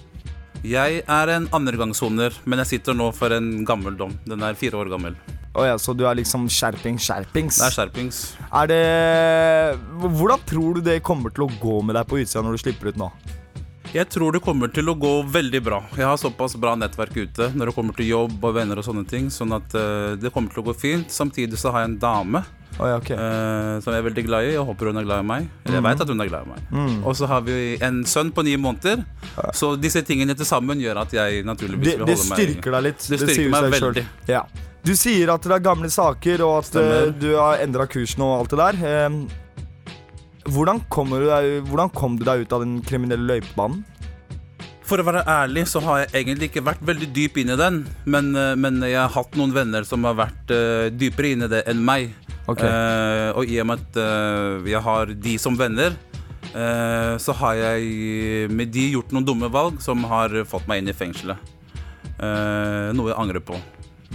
Jeg 0.65 1.03
er 1.05 1.31
en 1.35 1.47
andregangssoner, 1.53 2.33
men 2.49 2.61
jeg 2.63 2.75
sitter 2.75 2.97
nå 2.97 3.11
for 3.13 3.33
en 3.35 3.63
gammel 3.67 3.97
dom. 3.97 4.15
Den 4.25 4.41
er 4.45 4.57
fire 4.57 4.79
år 4.81 4.89
gammel. 4.89 5.17
Oh 5.55 5.63
ja, 5.63 5.77
så 5.79 5.93
du 5.95 6.03
er 6.09 6.17
liksom 6.19 6.49
skjerping, 6.51 6.97
skjerpings? 6.99 7.61
Det 7.61 7.67
er 7.69 7.75
skjerpings. 7.77 8.17
Er 8.49 8.67
det 8.67 8.81
Hvordan 10.03 10.41
tror 10.49 10.75
du 10.75 10.81
det 10.83 10.97
kommer 11.05 11.31
til 11.31 11.45
å 11.45 11.51
gå 11.61 11.77
med 11.85 11.95
deg 11.95 12.09
på 12.09 12.19
utsida 12.19 12.43
når 12.43 12.57
du 12.57 12.63
slipper 12.65 12.91
ut 12.91 12.99
nå? 12.99 13.11
Jeg 13.95 14.09
tror 14.11 14.35
det 14.35 14.41
kommer 14.43 14.67
til 14.75 14.91
å 14.91 14.93
gå 14.99 15.13
veldig 15.31 15.61
bra. 15.63 15.77
Jeg 15.95 16.03
har 16.03 16.17
såpass 16.19 16.57
bra 16.59 16.73
nettverk 16.75 17.15
ute 17.15 17.47
når 17.55 17.69
det 17.71 17.75
kommer 17.77 17.95
til 17.95 18.09
jobb 18.09 18.43
og 18.43 18.57
venner 18.57 18.81
og 18.81 18.83
sånne 18.83 19.05
ting, 19.07 19.29
sånn 19.31 19.55
at 19.55 19.71
uh, 19.71 20.17
det 20.19 20.33
kommer 20.35 20.51
til 20.51 20.65
å 20.65 20.67
gå 20.67 20.75
fint. 20.75 21.07
Samtidig 21.15 21.55
så 21.61 21.71
har 21.71 21.85
jeg 21.85 21.93
en 21.93 21.99
dame 22.01 22.41
eh, 22.75 23.77
som 23.79 23.93
jeg 23.93 24.01
er 24.01 24.03
veldig 24.09 24.23
glad 24.25 24.49
i, 24.49 24.49
Jeg 24.57 24.65
håper 24.67 24.89
hun 24.91 24.99
er 24.99 25.07
glad 25.07 25.23
i 25.23 25.27
meg. 25.29 25.47
Eller 25.63 25.77
jeg 25.77 25.85
veit 25.85 25.95
vet 25.95 26.03
at 26.03 26.11
hun 26.11 26.25
er 26.25 26.27
glad 26.27 26.43
i 26.43 26.51
meg. 26.51 26.65
Mm. 26.75 26.97
Og 27.05 27.15
så 27.15 27.29
har 27.31 27.45
vi 27.47 27.55
en 27.87 28.01
sønn 28.03 28.33
på 28.35 28.43
ni 28.43 28.57
måneder, 28.59 29.05
så 29.55 29.71
disse 29.79 30.03
tingene 30.03 30.35
til 30.35 30.49
sammen 30.49 30.83
gjør 30.83 30.99
at 31.05 31.15
jeg 31.15 31.47
naturligvis 31.47 31.93
vil 31.93 32.03
holde 32.03 32.19
meg 32.19 32.43
Det 32.43 32.49
styrker 32.49 32.77
deg 32.77 32.85
litt. 32.89 33.07
Det 33.07 33.21
styrker 33.23 33.47
det 33.47 33.55
meg 33.55 33.77
veldig. 33.77 34.05
Ja. 34.27 34.43
Du 34.85 34.91
sier 34.99 35.31
at 35.33 35.47
det 35.47 35.55
er 35.55 35.63
gamle 35.71 35.87
saker, 35.89 36.43
og 36.45 36.59
at 36.59 36.73
Stemmer. 36.73 37.07
eh, 37.07 37.15
du 37.23 37.31
har 37.39 37.63
endra 37.63 37.87
kursen 37.87 38.27
og 38.27 38.41
alt 38.41 38.57
det 38.57 38.63
der. 38.65 38.83
Hvordan, 40.45 40.83
kommer 40.93 41.23
du 41.23 41.29
deg, 41.31 41.65
hvordan 41.65 41.89
kom 41.95 42.19
du 42.19 42.25
deg 42.27 42.45
ut 42.45 42.53
av 42.53 42.61
den 42.61 42.77
kriminelle 42.85 43.25
løypebanen? 43.25 43.81
For 44.85 45.01
å 45.01 45.05
være 45.07 45.23
ærlig 45.25 45.63
så 45.71 45.81
har 45.81 46.03
jeg 46.03 46.11
egentlig 46.19 46.51
ikke 46.51 46.65
vært 46.67 46.83
veldig 46.85 47.07
dyp 47.15 47.39
inn 47.41 47.49
i 47.55 47.57
den, 47.57 47.79
men, 48.05 48.29
eh, 48.37 48.53
men 48.53 48.77
jeg 48.85 48.99
har 48.99 49.13
hatt 49.15 49.37
noen 49.39 49.55
venner 49.55 49.87
som 49.87 50.05
har 50.05 50.17
vært 50.19 50.53
uh, 50.53 50.93
dypere 50.93 51.31
inn 51.33 51.47
i 51.47 51.49
det 51.49 51.63
enn 51.71 51.81
meg. 51.81 52.11
Okay. 52.45 52.69
Uh, 52.69 53.31
og 53.39 53.49
i 53.49 53.57
og 53.63 53.71
med 53.71 53.81
at 53.81 53.97
uh, 53.97 54.67
jeg 54.69 54.83
har 54.85 55.15
de 55.27 55.39
som 55.41 55.57
venner, 55.57 55.97
så 57.19 57.33
har 57.35 57.55
jeg 57.57 58.47
med 58.55 58.69
de 58.71 58.85
gjort 58.93 59.09
noen 59.11 59.25
dumme 59.27 59.49
valg 59.51 59.81
som 59.83 60.05
har 60.07 60.31
fått 60.47 60.69
meg 60.69 60.79
inn 60.79 60.87
i 60.87 60.93
fengselet. 60.95 61.49
Noe 62.15 63.09
jeg 63.09 63.17
angrer 63.19 63.43
på. 63.43 63.57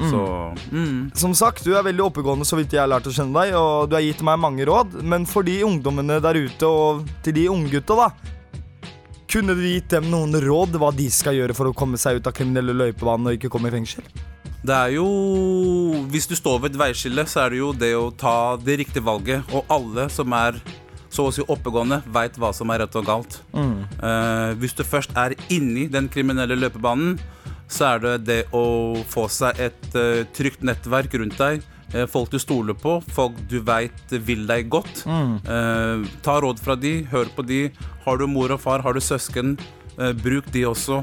Så 0.08 0.24
mm. 0.72 0.98
Som 1.20 1.36
sagt, 1.36 1.64
du 1.66 1.74
er 1.76 1.84
veldig 1.84 2.06
oppegående, 2.06 2.48
så 2.48 2.56
vidt 2.56 2.72
jeg 2.72 2.80
har 2.82 2.90
lært 2.90 3.08
å 3.10 3.14
kjenne 3.14 3.36
deg, 3.36 3.54
og 3.58 3.90
du 3.90 3.98
har 3.98 4.04
gitt 4.06 4.24
meg 4.26 4.40
mange 4.40 4.64
råd, 4.68 5.00
men 5.04 5.26
for 5.28 5.46
de 5.46 5.60
ungdommene 5.66 6.20
der 6.24 6.40
ute, 6.40 6.66
og 6.66 7.04
til 7.24 7.36
de 7.36 7.48
unggutta, 7.52 7.98
da 7.98 8.10
kunne 9.30 9.54
du 9.54 9.62
gitt 9.62 9.92
dem 9.92 10.08
noen 10.10 10.34
råd 10.42 10.74
hva 10.80 10.88
de 10.90 11.06
skal 11.12 11.36
gjøre 11.36 11.54
for 11.54 11.70
å 11.70 11.76
komme 11.76 12.00
seg 12.00 12.18
ut 12.18 12.26
av 12.26 12.34
kriminelle 12.34 12.74
løypebanen 12.74 13.30
og 13.30 13.36
ikke 13.36 13.50
komme 13.52 13.70
i 13.70 13.74
fengsel? 13.76 14.02
Det 14.60 14.74
er 14.76 14.96
jo 14.98 15.06
Hvis 16.12 16.26
du 16.28 16.34
står 16.36 16.58
ved 16.60 16.74
et 16.74 16.80
veiskille, 16.80 17.24
så 17.30 17.44
er 17.44 17.54
det 17.54 17.60
jo 17.60 17.70
det 17.72 17.92
å 17.96 18.10
ta 18.10 18.58
det 18.60 18.80
riktige 18.82 19.06
valget. 19.06 19.46
Og 19.54 19.70
alle 19.72 20.08
som 20.12 20.34
er 20.36 20.58
så 21.10 21.26
å 21.26 21.32
si 21.34 21.42
oppegående, 21.42 22.00
veit 22.12 22.36
hva 22.38 22.52
som 22.54 22.70
er 22.70 22.84
rett 22.84 22.96
og 22.98 23.06
galt. 23.06 23.38
Mm. 23.54 23.78
Uh, 23.98 24.50
hvis 24.62 24.76
du 24.78 24.84
først 24.86 25.14
er 25.18 25.34
inni 25.50 25.88
den 25.90 26.06
kriminelle 26.12 26.58
løpebanen, 26.58 27.16
så 27.70 27.92
er 27.94 28.00
det 28.02 28.14
det 28.26 28.40
å 28.56 28.64
få 29.08 29.28
seg 29.30 29.60
et 29.62 29.84
uh, 29.94 30.24
trygt 30.36 30.64
nettverk 30.66 31.14
rundt 31.20 31.38
deg. 31.38 31.62
eh, 31.94 32.06
folk 32.06 32.30
du 32.30 32.38
stoler 32.38 32.74
på, 32.78 32.96
folk 33.10 33.34
du 33.50 33.56
veit 33.66 34.12
vil 34.26 34.44
deg 34.46 34.68
godt. 34.70 35.00
Mm. 35.10 35.32
Eh, 35.42 36.04
ta 36.22 36.36
råd 36.42 36.60
fra 36.62 36.76
de, 36.78 36.92
hør 37.10 37.26
på 37.34 37.42
de. 37.46 37.64
Har 38.04 38.18
du 38.20 38.26
mor 38.30 38.52
og 38.54 38.60
far, 38.62 38.82
har 38.84 38.94
du 38.94 39.00
søsken, 39.02 39.56
eh, 39.98 40.12
bruk 40.14 40.46
de 40.54 40.62
også. 40.70 41.00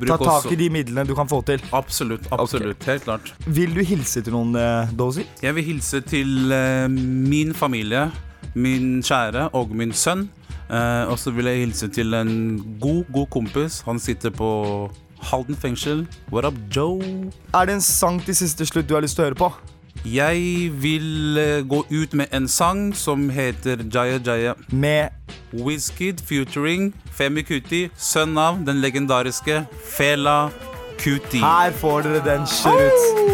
Bruk 0.00 0.08
Ta 0.08 0.16
tak 0.16 0.44
også- 0.44 0.52
i 0.52 0.56
de 0.56 0.70
midlene 0.72 1.04
du 1.06 1.14
kan 1.14 1.28
få 1.28 1.42
til. 1.44 1.60
Absolutt, 1.76 2.24
absolutt, 2.32 2.84
helt 2.88 3.04
klart. 3.04 3.32
Vil 3.46 3.74
du 3.74 3.82
hilse 3.84 4.22
til 4.24 4.32
noen, 4.32 4.56
Dozy? 4.96 5.26
Jeg 5.42 5.54
vil 5.54 5.64
hilse 5.64 6.00
til 6.08 6.26
min 6.88 7.52
familie, 7.52 8.10
min 8.54 9.02
kjære 9.02 9.50
og 9.52 9.74
min 9.76 9.92
sønn. 9.92 10.28
Eh, 10.70 11.04
og 11.10 11.18
så 11.18 11.32
vil 11.34 11.44
jeg 11.50 11.66
hilse 11.66 11.88
til 11.92 12.14
en 12.14 12.32
god, 12.80 13.04
god 13.12 13.28
kompis. 13.28 13.82
Han 13.84 13.98
sitter 13.98 14.30
på 14.30 14.50
Halden 15.20 15.56
fengsel. 15.56 16.06
What 16.32 16.44
up, 16.44 16.54
Joe? 16.76 17.00
Er 17.54 17.66
det 17.66 17.74
en 17.74 17.80
sang 17.84 18.20
til 18.24 18.36
siste 18.36 18.66
slutt 18.66 18.88
du 18.88 18.94
har 18.94 19.04
lyst 19.04 19.18
til 19.18 19.24
å 19.24 19.30
høre 19.30 19.38
på? 19.38 19.50
Jeg 20.04 20.70
vil 20.80 21.38
eh, 21.38 21.60
gå 21.68 21.82
ut 21.90 22.14
med 22.16 22.32
en 22.32 22.48
sang 22.48 22.94
som 22.96 23.28
heter 23.30 23.82
Jaya 23.94 24.20
Jaya. 24.26 24.54
Med 24.72 25.10
Wizkid 25.52 26.22
featuring 26.24 26.94
Femi 27.12 27.42
Kuti, 27.42 27.88
sønn 27.96 28.38
av 28.38 28.62
den 28.64 28.80
legendariske 28.80 29.64
Fela 29.96 30.50
Kuti. 31.00 31.42
Her 31.44 31.74
får 31.76 32.06
dere 32.06 32.24
den. 32.24 32.46
Kjør 32.48 32.86
ut. 32.88 33.30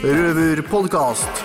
Røverpodkast. 0.00 1.44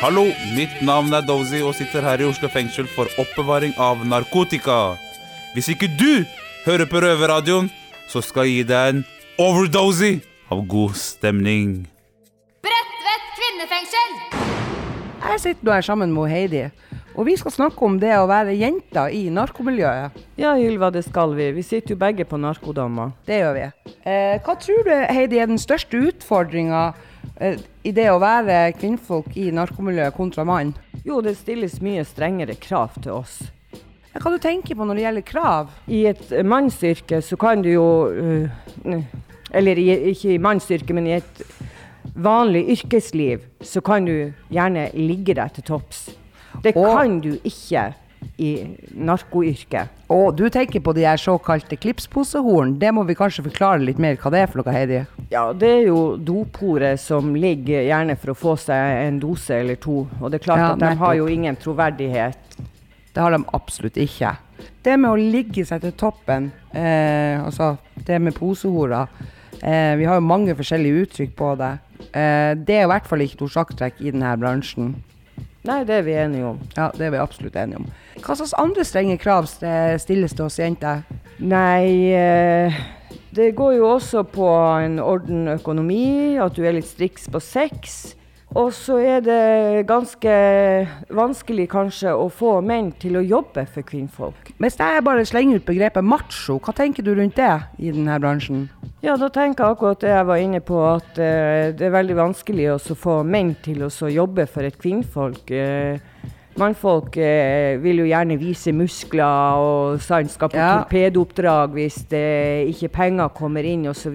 Hallo, 0.00 0.24
mitt 0.56 0.80
navn 0.84 1.12
er 1.16 1.24
Dozy 1.24 1.60
og 1.64 1.74
sitter 1.76 2.04
her 2.04 2.20
i 2.20 2.26
Oslo 2.28 2.48
fengsel 2.52 2.88
for 2.92 3.08
oppbevaring 3.20 3.76
av 3.80 4.02
narkotika. 4.08 4.96
Hvis 5.54 5.70
ikke 5.72 5.88
du 6.00 6.24
hører 6.64 6.88
på 6.88 7.00
Røverradioen, 7.04 7.66
så 8.08 8.22
skal 8.24 8.48
jeg 8.48 8.54
gi 8.54 8.68
deg 8.70 8.94
en 8.94 9.02
overdose 9.42 10.14
av 10.52 10.62
god 10.70 10.94
stemning. 10.96 11.82
Bredtvet 12.64 13.26
kvinnefengsel! 13.36 14.14
Jeg 15.24 15.42
sitter 15.42 15.66
nå 15.68 15.74
her 15.74 15.84
sammen 15.84 16.14
med 16.14 16.32
Heidi, 16.32 16.62
og 17.14 17.28
vi 17.28 17.34
skal 17.36 17.52
snakke 17.52 17.84
om 17.84 17.98
det 18.00 18.14
å 18.16 18.28
være 18.30 18.56
jenta 18.56 19.06
i 19.12 19.26
narkomiljøet. 19.34 20.16
Ja, 20.40 20.54
Ylva, 20.56 20.88
det 20.94 21.04
skal 21.06 21.34
vi. 21.36 21.50
Vi 21.54 21.64
sitter 21.66 21.94
jo 21.94 22.00
begge 22.00 22.24
på 22.28 22.40
narkodommer. 22.40 23.12
Det 23.28 23.42
gjør 23.42 23.58
vi. 23.58 23.66
Eh, 24.08 24.40
hva 24.40 24.56
tror 24.60 24.88
du, 24.88 24.94
Heidi, 25.12 25.40
er 25.42 25.52
den 25.52 25.60
største 25.60 26.00
utfordringa 26.08 26.86
eh, 27.44 27.60
i 27.84 27.92
det 27.92 28.08
å 28.08 28.20
være 28.22 28.72
kvinnfolk 28.80 29.36
i 29.36 29.50
narkomiljøet 29.54 30.16
kontra 30.16 30.48
mann? 30.48 30.72
Jo, 31.04 31.20
det 31.20 31.36
stilles 31.36 31.76
mye 31.84 32.06
strengere 32.08 32.56
krav 32.56 32.96
til 33.02 33.20
oss. 33.20 33.42
Ja, 34.14 34.22
Hva 34.22 34.30
du 34.30 34.38
tenker 34.38 34.78
på 34.78 34.86
når 34.86 34.98
det 34.98 35.06
gjelder 35.08 35.26
krav? 35.26 35.70
I 35.90 36.04
et 36.12 36.28
eh, 36.30 36.46
mannsyrke 36.46 37.18
så 37.24 37.38
kan 37.40 37.64
du 37.64 37.72
jo 37.72 37.86
øh, 38.14 39.00
Eller 39.50 39.78
ikke 39.78 40.36
i 40.36 40.38
mannsyrke, 40.42 40.94
men 40.94 41.08
i 41.10 41.16
et 41.18 41.42
vanlig 42.14 42.64
yrkesliv 42.76 43.42
så 43.62 43.82
kan 43.82 44.06
du 44.06 44.32
gjerne 44.52 44.88
ligge 44.94 45.34
deg 45.34 45.52
til 45.54 45.66
topps. 45.66 46.08
Det 46.62 46.74
kan 46.74 47.20
du 47.22 47.32
ikke 47.42 47.92
i 48.40 48.50
narkoyrket. 48.94 49.90
Og 50.10 50.34
du 50.36 50.46
tenker 50.52 50.82
på 50.82 50.94
de 50.96 51.04
her 51.06 51.18
såkalte 51.20 51.76
klipsposehorn. 51.76 52.76
Det 52.80 52.90
må 52.94 53.04
vi 53.06 53.16
kanskje 53.18 53.44
forklare 53.46 53.82
litt 53.84 54.00
mer 54.02 54.16
hva 54.20 54.32
det 54.32 54.42
er 54.42 54.50
for 54.50 54.62
noe, 54.62 54.74
Heidi? 54.74 55.02
Ja, 55.30 55.48
det 55.52 55.70
er 55.70 55.82
jo 55.88 56.00
dopore 56.16 56.94
som 57.00 57.34
ligger 57.38 57.84
gjerne 57.86 58.16
for 58.20 58.32
å 58.34 58.38
få 58.38 58.56
seg 58.60 59.04
en 59.04 59.20
dose 59.22 59.58
eller 59.60 59.78
to. 59.82 60.04
Og 60.20 60.30
det 60.30 60.40
er 60.40 60.46
klart 60.46 60.64
Ja, 60.64 60.70
at 60.74 60.82
de 60.82 60.94
har 61.02 61.18
jo 61.20 61.28
ingen 61.30 61.58
troverdighet. 61.60 62.58
Det 63.14 63.22
har 63.22 63.34
de 63.34 63.44
absolutt 63.54 63.98
ikke. 64.00 64.34
Det 64.84 64.98
med 65.00 65.12
å 65.12 65.18
ligge 65.18 65.64
seg 65.66 65.82
til 65.84 65.94
toppen, 65.98 66.50
eh, 66.74 67.38
altså 67.40 67.76
det 68.06 68.20
med 68.22 68.36
posehora 68.36 69.04
eh, 69.62 69.94
Vi 69.98 70.06
har 70.08 70.18
jo 70.18 70.26
mange 70.26 70.54
forskjellige 70.56 71.06
uttrykk 71.06 71.34
på 71.38 71.50
det. 71.60 71.72
Eh, 72.10 72.52
det 72.58 72.78
er 72.78 72.86
i 72.86 72.90
hvert 72.90 73.06
fall 73.08 73.24
ikke 73.24 73.42
noe 73.42 73.54
sjakktrekk 73.54 74.02
i 74.02 74.10
denne 74.10 74.34
bransjen. 74.40 74.94
Nei, 75.64 75.78
det 75.88 75.94
er 75.96 76.02
vi 76.04 76.16
enige 76.20 76.50
om. 76.50 76.58
Ja, 76.76 76.90
det 76.92 77.06
er 77.06 77.14
vi 77.14 77.22
absolutt 77.22 77.54
enige 77.56 77.80
om. 77.80 77.86
Hva 78.20 78.36
slags 78.36 78.52
andre 78.60 78.84
strenge 78.84 79.16
krav 79.20 79.46
stilles 79.48 80.34
til 80.36 80.44
oss 80.44 80.58
jenter? 80.60 81.06
Nei, 81.40 82.12
eh, 82.12 82.82
det 83.34 83.54
går 83.56 83.78
jo 83.78 83.88
også 83.94 84.26
på 84.28 84.50
en 84.84 84.98
orden 85.00 85.48
økonomi, 85.54 86.36
at 86.36 86.54
du 86.54 86.66
er 86.66 86.76
litt 86.76 86.90
striks 86.90 87.30
på 87.32 87.40
sex. 87.40 88.14
Og 88.54 88.70
så 88.70 89.00
er 89.02 89.22
det 89.26 89.86
ganske 89.88 90.34
vanskelig 91.10 91.66
kanskje 91.72 92.12
å 92.14 92.28
få 92.30 92.60
menn 92.62 92.92
til 93.02 93.18
å 93.18 93.24
jobbe 93.24 93.64
for 93.66 93.86
kvinnfolk. 93.86 94.52
Hvis 94.62 94.78
jeg 94.78 95.02
bare 95.06 95.24
slenger 95.26 95.58
ut 95.58 95.66
begrepet 95.66 96.06
macho, 96.06 96.60
hva 96.62 96.74
tenker 96.76 97.02
du 97.02 97.10
rundt 97.18 97.34
det 97.40 97.50
i 97.82 97.90
denne 97.90 98.20
bransjen? 98.22 98.68
Ja, 99.02 99.16
da 99.18 99.28
tenker 99.28 99.66
jeg 99.66 99.76
akkurat 99.76 100.04
det 100.04 100.14
jeg 100.14 100.28
var 100.30 100.40
inne 100.40 100.62
på, 100.62 100.78
at 100.86 101.18
uh, 101.18 101.74
det 101.74 101.88
er 101.88 101.96
veldig 101.98 102.18
vanskelig 102.20 102.70
å 102.76 102.78
få 102.78 103.18
menn 103.26 103.56
til 103.64 103.82
å 103.82 103.90
jobbe 103.90 104.46
for 104.46 104.70
et 104.70 104.78
kvinnfolk. 104.78 105.50
Uh, 105.50 105.98
mannfolk 106.60 107.16
eh, 107.18 107.74
vil 107.82 108.04
jo 108.04 108.08
gjerne 108.08 108.36
vise 108.38 108.70
muskler 108.70 109.58
og 109.58 110.02
sant, 110.02 110.30
skal 110.30 110.52
på 110.52 110.60
Ja. 110.60 110.84
torpedooppdrag 110.84 111.74
hvis 111.74 112.04
det 112.10 112.68
ikke 112.70 112.92
penger 112.94 113.34
kommer 113.34 113.66
inn 113.66 113.88
osv. 113.90 114.14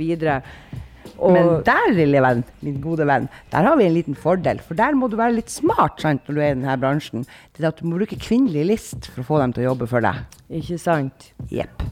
Og- 1.19 1.33
Men 1.35 1.63
der, 1.67 1.91
lille 1.93 2.21
venn, 2.23 2.43
min 2.63 2.79
gode 2.81 3.05
venn, 3.07 3.27
der 3.51 3.63
har 3.67 3.75
vi 3.77 3.85
en 3.85 3.93
liten 3.93 4.15
fordel. 4.15 4.59
For 4.65 4.73
der 4.73 4.93
må 4.95 5.09
du 5.09 5.17
være 5.17 5.33
litt 5.35 5.49
smart 5.49 5.99
sant, 6.01 6.21
når 6.27 6.35
du 6.35 6.41
er 6.41 6.51
i 6.51 6.55
denne 6.55 6.77
bransjen. 6.79 7.25
Det 7.53 7.63
er 7.63 7.67
at 7.67 7.77
du 7.81 7.85
må 7.85 7.97
bruke 7.99 8.15
kvinnelig 8.19 8.65
list 8.65 9.07
for 9.11 9.21
å 9.21 9.25
få 9.25 9.39
dem 9.41 9.53
til 9.53 9.63
å 9.65 9.71
jobbe 9.75 9.87
for 9.87 9.99
deg. 10.01 10.15
Ikke 10.49 10.79
sant? 10.79 11.31
Jepp. 11.51 11.83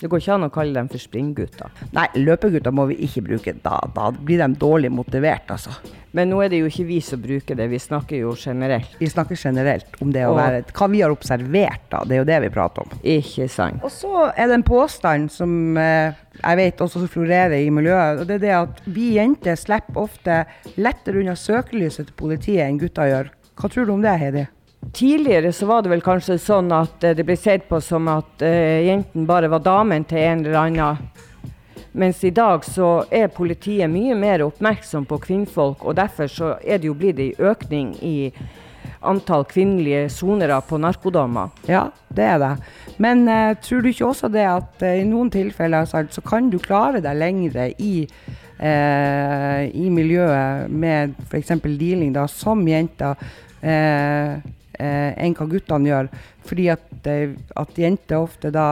Det 0.00 0.08
går 0.08 0.22
ikke 0.22 0.34
an 0.34 0.46
å 0.46 0.50
kalle 0.52 0.72
dem 0.72 0.88
for 0.88 0.98
springgutter. 1.02 1.70
Nei, 1.92 2.06
løpegutter 2.16 2.72
må 2.72 2.86
vi 2.88 2.96
ikke 3.04 3.20
bruke. 3.26 3.52
Da, 3.62 3.78
da 3.94 4.06
blir 4.16 4.40
de 4.40 4.46
dårlig 4.56 4.88
motivert, 4.92 5.50
altså. 5.52 5.74
Men 6.16 6.30
nå 6.32 6.40
er 6.42 6.48
det 6.50 6.58
jo 6.62 6.70
ikke 6.70 6.86
vi 6.88 6.96
som 7.04 7.20
bruker 7.22 7.54
det, 7.58 7.66
vi 7.70 7.78
snakker 7.78 8.16
jo 8.22 8.32
generelt. 8.34 8.96
Vi 8.98 9.06
snakker 9.12 9.36
generelt 9.38 10.00
om 10.02 10.10
det 10.10 10.24
å 10.26 10.30
Og- 10.32 10.38
være 10.40 10.62
Hva 10.72 10.88
vi 10.90 11.02
har 11.04 11.10
observert, 11.14 11.84
da. 11.92 12.00
Det 12.04 12.16
er 12.16 12.22
jo 12.22 12.24
det 12.24 12.40
vi 12.42 12.48
prater 12.48 12.82
om. 12.82 12.98
Ikke 13.04 13.48
sant. 13.52 13.84
Og 13.84 13.90
så 13.92 14.32
er 14.36 14.46
det 14.48 14.54
en 14.54 14.62
påstand 14.66 15.30
som 15.30 15.76
eh, 15.78 16.12
jeg 16.42 16.56
vet 16.56 16.78
også 16.80 17.06
florerer 17.06 17.60
i 17.60 17.68
miljøet. 17.70 18.20
og 18.20 18.26
Det 18.26 18.34
er 18.40 18.46
det 18.46 18.54
at 18.56 18.80
vi 18.86 19.12
jenter 19.18 19.54
slipper 19.60 20.00
ofte 20.00 20.40
lettere 20.78 21.20
unna 21.20 21.36
søkelyset 21.36 22.06
til 22.08 22.14
politiet 22.16 22.64
enn 22.66 22.78
gutter 22.80 23.06
gjør. 23.12 23.30
Hva 23.60 23.68
tror 23.70 23.84
du 23.86 23.92
om 23.92 24.02
det, 24.02 24.16
Heidi? 24.18 24.46
Tidligere 24.92 25.52
så 25.52 25.66
var 25.66 25.82
det 25.82 25.90
vel 25.92 26.02
kanskje 26.02 26.38
sånn 26.40 26.70
at 26.72 27.04
eh, 27.04 27.14
det 27.16 27.26
ble 27.28 27.36
sett 27.36 27.66
på 27.68 27.78
som 27.84 28.08
at 28.08 28.42
uh, 28.42 28.80
jenten 28.80 29.26
bare 29.28 29.50
var 29.52 29.60
damen 29.62 30.06
til 30.08 30.22
en 30.24 30.40
eller 30.40 30.56
annen. 30.56 31.10
Mens 31.92 32.22
i 32.24 32.30
dag 32.32 32.64
så 32.64 33.02
er 33.12 33.32
politiet 33.34 33.90
mye 33.90 34.14
mer 34.16 34.44
oppmerksom 34.46 35.04
på 35.10 35.18
kvinnfolk, 35.20 35.84
og 35.84 35.98
derfor 35.98 36.30
så 36.32 36.54
er 36.64 36.80
det 36.80 36.88
jo 36.88 36.96
blitt 36.96 37.20
en 37.20 37.50
økning 37.50 37.90
i 38.00 38.30
antall 39.04 39.44
kvinnelige 39.48 40.06
sonere 40.12 40.60
på 40.64 40.78
narkodommer. 40.80 41.50
Ja, 41.68 41.88
det 42.08 42.24
er 42.24 42.38
det. 42.40 42.52
Men 42.96 43.26
uh, 43.28 43.52
tror 43.60 43.84
du 43.84 43.90
ikke 43.90 44.08
også 44.08 44.30
det 44.32 44.46
at 44.48 44.80
uh, 44.80 44.94
i 44.96 45.04
noen 45.08 45.28
tilfeller 45.34 45.88
sant, 45.90 46.14
så 46.16 46.24
kan 46.24 46.48
du 46.50 46.56
klare 46.62 47.02
deg 47.04 47.20
lengre 47.20 47.68
i, 47.76 48.06
uh, 48.62 49.60
i 49.68 49.92
miljøet 49.92 50.72
med 50.72 51.20
f.eks. 51.28 51.52
dealing 51.68 52.16
da, 52.16 52.24
som 52.32 52.64
jenter 52.68 53.20
eh, 54.80 55.12
enn 55.20 55.36
hva 55.36 55.46
guttene 55.50 55.92
gjør? 55.92 56.10
Fordi 56.48 56.66
at, 56.72 56.90
eh, 57.06 57.36
at 57.60 57.78
jenter 57.78 58.20
ofte 58.24 58.52
da 58.54 58.68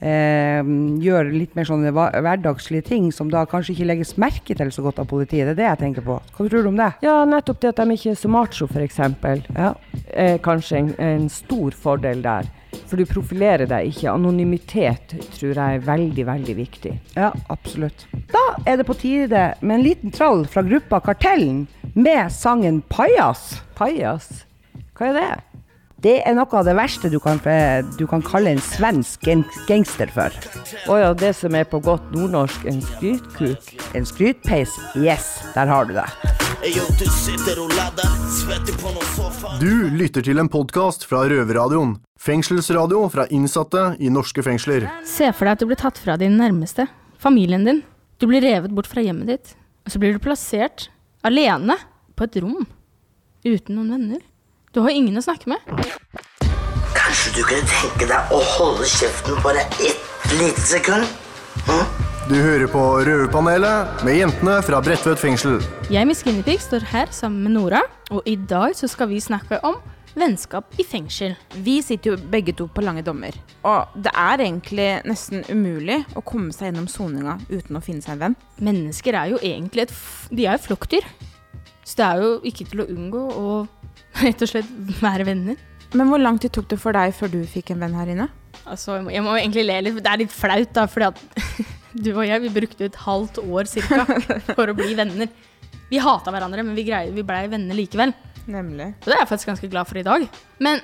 eh, 0.00 0.62
gjør 1.04 1.32
litt 1.34 1.56
mer 1.58 1.68
sånne 1.68 1.92
hverdagslige 1.94 2.88
ting 2.90 3.10
som 3.14 3.30
da 3.32 3.44
kanskje 3.48 3.74
ikke 3.76 3.90
legges 3.90 4.16
merke 4.20 4.56
til 4.56 4.72
så 4.74 4.84
godt 4.86 5.02
av 5.02 5.10
politiet. 5.10 5.50
Det 5.50 5.54
er 5.54 5.60
det 5.60 5.68
jeg 5.68 5.82
tenker 5.84 6.06
på. 6.06 6.20
Hva 6.36 6.46
tror 6.46 6.64
du 6.64 6.72
om 6.72 6.80
det? 6.80 6.92
Ja, 7.04 7.20
nettopp 7.28 7.60
det 7.62 7.74
at 7.74 7.82
de 7.82 7.98
ikke 7.98 8.14
er 8.14 8.22
så 8.22 8.32
macho, 8.32 8.70
f.eks. 8.70 9.02
Ja. 9.56 9.74
Er 10.10 10.40
kanskje 10.44 10.84
en, 10.84 10.94
en 10.98 11.28
stor 11.32 11.76
fordel 11.76 12.24
der. 12.24 12.48
For 12.90 12.98
du 12.98 13.06
profilerer 13.06 13.68
deg 13.70 13.90
ikke. 13.90 14.12
Anonymitet 14.12 15.14
tror 15.34 15.54
jeg 15.54 15.78
er 15.78 15.86
veldig, 15.86 16.26
veldig 16.26 16.56
viktig. 16.58 16.94
Ja, 17.16 17.32
absolutt. 17.52 18.06
Da 18.30 18.44
er 18.66 18.80
det 18.80 18.86
på 18.88 18.98
tide 18.98 19.50
med 19.60 19.78
en 19.78 19.86
liten 19.86 20.14
trall 20.14 20.46
fra 20.50 20.64
gruppa 20.66 21.02
Kartellen 21.04 21.66
med 21.94 22.30
sangen 22.32 22.82
'Pajas'. 22.82 23.60
Pajas? 23.74 24.44
Hva 25.00 25.08
er 25.08 25.14
det? 25.16 25.60
Det 26.04 26.12
er 26.28 26.34
noe 26.36 26.58
av 26.58 26.66
det 26.68 26.74
verste 26.76 27.08
du 27.08 27.16
kan, 27.24 27.38
du 27.96 28.02
kan 28.08 28.20
kalle 28.20 28.50
en 28.52 28.60
svensk 28.60 29.24
gangster 29.64 30.12
for. 30.12 30.34
Å 30.92 30.98
ja, 31.00 31.14
det 31.16 31.30
som 31.38 31.56
er 31.56 31.64
på 31.68 31.80
godt 31.80 32.10
nordnorsk 32.12 32.66
en 32.68 32.82
skrytkuk? 32.84 33.70
En 33.96 34.04
skrytpeis? 34.04 34.74
Yes, 35.00 35.30
der 35.54 35.72
har 35.72 35.88
du 35.88 35.94
det. 35.96 36.04
Du 39.64 39.72
lytter 39.96 40.28
til 40.28 40.44
en 40.44 40.52
podkast 40.52 41.08
fra 41.08 41.24
Røverradioen. 41.32 41.96
Fengselsradio 42.20 43.06
fra 43.08 43.24
innsatte 43.32 43.94
i 44.04 44.12
norske 44.12 44.44
fengsler. 44.44 44.84
Se 45.08 45.32
for 45.32 45.48
deg 45.48 45.56
at 45.56 45.64
du 45.64 45.70
blir 45.70 45.80
tatt 45.80 46.00
fra 46.00 46.20
din 46.20 46.36
nærmeste, 46.36 46.90
familien 47.16 47.64
din. 47.64 47.80
Du 48.20 48.28
blir 48.28 48.44
revet 48.44 48.76
bort 48.76 48.88
fra 48.92 49.00
hjemmet 49.00 49.32
ditt. 49.32 49.56
Og 49.88 49.96
så 49.96 50.02
blir 50.02 50.12
du 50.12 50.20
plassert 50.20 50.90
alene 51.24 51.80
på 52.20 52.28
et 52.28 52.44
rom. 52.44 52.68
Uten 53.48 53.80
noen 53.80 53.96
venner. 53.96 54.26
Du 54.70 54.78
har 54.84 54.94
ingen 54.94 55.18
å 55.18 55.22
snakke 55.24 55.50
med. 55.50 55.64
Kanskje 56.94 57.32
du 57.34 57.40
kunne 57.42 57.66
tenke 57.66 58.06
deg 58.06 58.28
å 58.30 58.36
holde 58.52 58.86
kjeften 58.86 59.40
bare 59.42 59.64
ett 59.82 60.34
lite 60.38 60.62
sekund? 60.62 61.08
Du 62.30 62.36
hører 62.36 62.70
på 62.70 62.82
Røverpanelet 63.02 64.04
med 64.06 64.20
jentene 64.20 64.60
fra 64.62 64.78
Bredtvet 64.86 65.18
fengsel. 65.18 65.56
Jeg, 65.90 66.06
Miss 66.06 66.22
Skinnypig 66.22 66.60
står 66.62 66.86
her 66.92 67.10
sammen 67.10 67.48
med 67.48 67.56
Nora, 67.56 67.80
og 68.14 68.22
i 68.30 68.36
dag 68.38 68.76
så 68.78 68.86
skal 68.86 69.10
vi 69.10 69.18
snakke 69.18 69.58
om 69.66 69.80
vennskap 70.14 70.78
i 70.78 70.86
fengsel. 70.86 71.34
Vi 71.66 71.80
sitter 71.82 72.12
jo 72.14 72.30
begge 72.30 72.54
to 72.54 72.68
på 72.70 72.86
lange 72.86 73.02
dommer. 73.02 73.34
Og 73.66 73.98
det 73.98 74.14
er 74.14 74.44
egentlig 74.46 74.88
nesten 75.10 75.42
umulig 75.50 75.98
å 76.14 76.22
komme 76.22 76.54
seg 76.54 76.70
gjennom 76.70 76.86
soninga 76.86 77.40
uten 77.50 77.74
å 77.74 77.82
finne 77.82 78.06
seg 78.06 78.20
en 78.20 78.22
venn. 78.28 78.38
Mennesker 78.70 79.18
er 79.18 79.34
jo 79.34 79.42
egentlig 79.42 79.88
et 79.88 79.98
f 79.98 80.30
De 80.30 80.46
er 80.46 80.54
jo 80.60 80.68
flokkdyr. 80.70 81.10
Så 81.82 81.98
det 81.98 82.06
er 82.06 82.22
jo 82.22 82.32
ikke 82.46 82.70
til 82.70 82.84
å 82.84 82.90
unngå 82.94 83.26
å 83.34 83.52
rett 84.24 84.42
og 84.44 84.50
slett 84.50 84.70
være 85.00 85.26
venner. 85.28 85.58
Men 85.94 86.06
hvor 86.10 86.22
lang 86.22 86.38
tid 86.38 86.52
tok 86.54 86.68
det 86.70 86.78
for 86.78 86.94
deg 86.94 87.12
før 87.16 87.32
du 87.32 87.40
fikk 87.50 87.72
en 87.74 87.80
venn 87.82 87.96
her 87.98 88.10
inne? 88.12 88.28
Altså, 88.66 88.96
jeg 88.98 89.04
må- 89.06 89.12
jeg 89.14 89.22
må 89.26 89.34
egentlig 89.38 89.64
le 89.66 89.78
litt. 89.88 89.98
Det 90.04 90.10
er 90.12 90.20
litt 90.22 90.32
flaut, 90.34 90.72
da, 90.76 90.86
fordi 90.86 91.08
at 91.08 91.22
du 92.04 92.10
og 92.14 92.24
jeg 92.26 92.42
vi 92.44 92.52
brukte 92.60 92.84
et 92.86 92.98
halvt 93.06 93.40
år 93.42 93.66
cirka 93.70 94.04
for 94.56 94.70
å 94.70 94.76
bli 94.78 94.94
venner. 94.98 95.30
Vi 95.90 95.98
hata 95.98 96.30
hverandre, 96.30 96.62
men 96.62 96.76
vi, 96.78 96.84
greide, 96.86 97.14
vi 97.16 97.24
blei 97.26 97.46
venner 97.50 97.74
likevel. 97.74 98.12
Nemlig. 98.50 98.92
Og 99.02 99.08
det 99.10 99.16
er 99.16 99.24
jeg 99.24 99.30
faktisk 99.32 99.50
ganske 99.50 99.70
glad 99.72 99.88
for 99.90 99.98
i 99.98 100.04
dag. 100.06 100.28
Men 100.62 100.78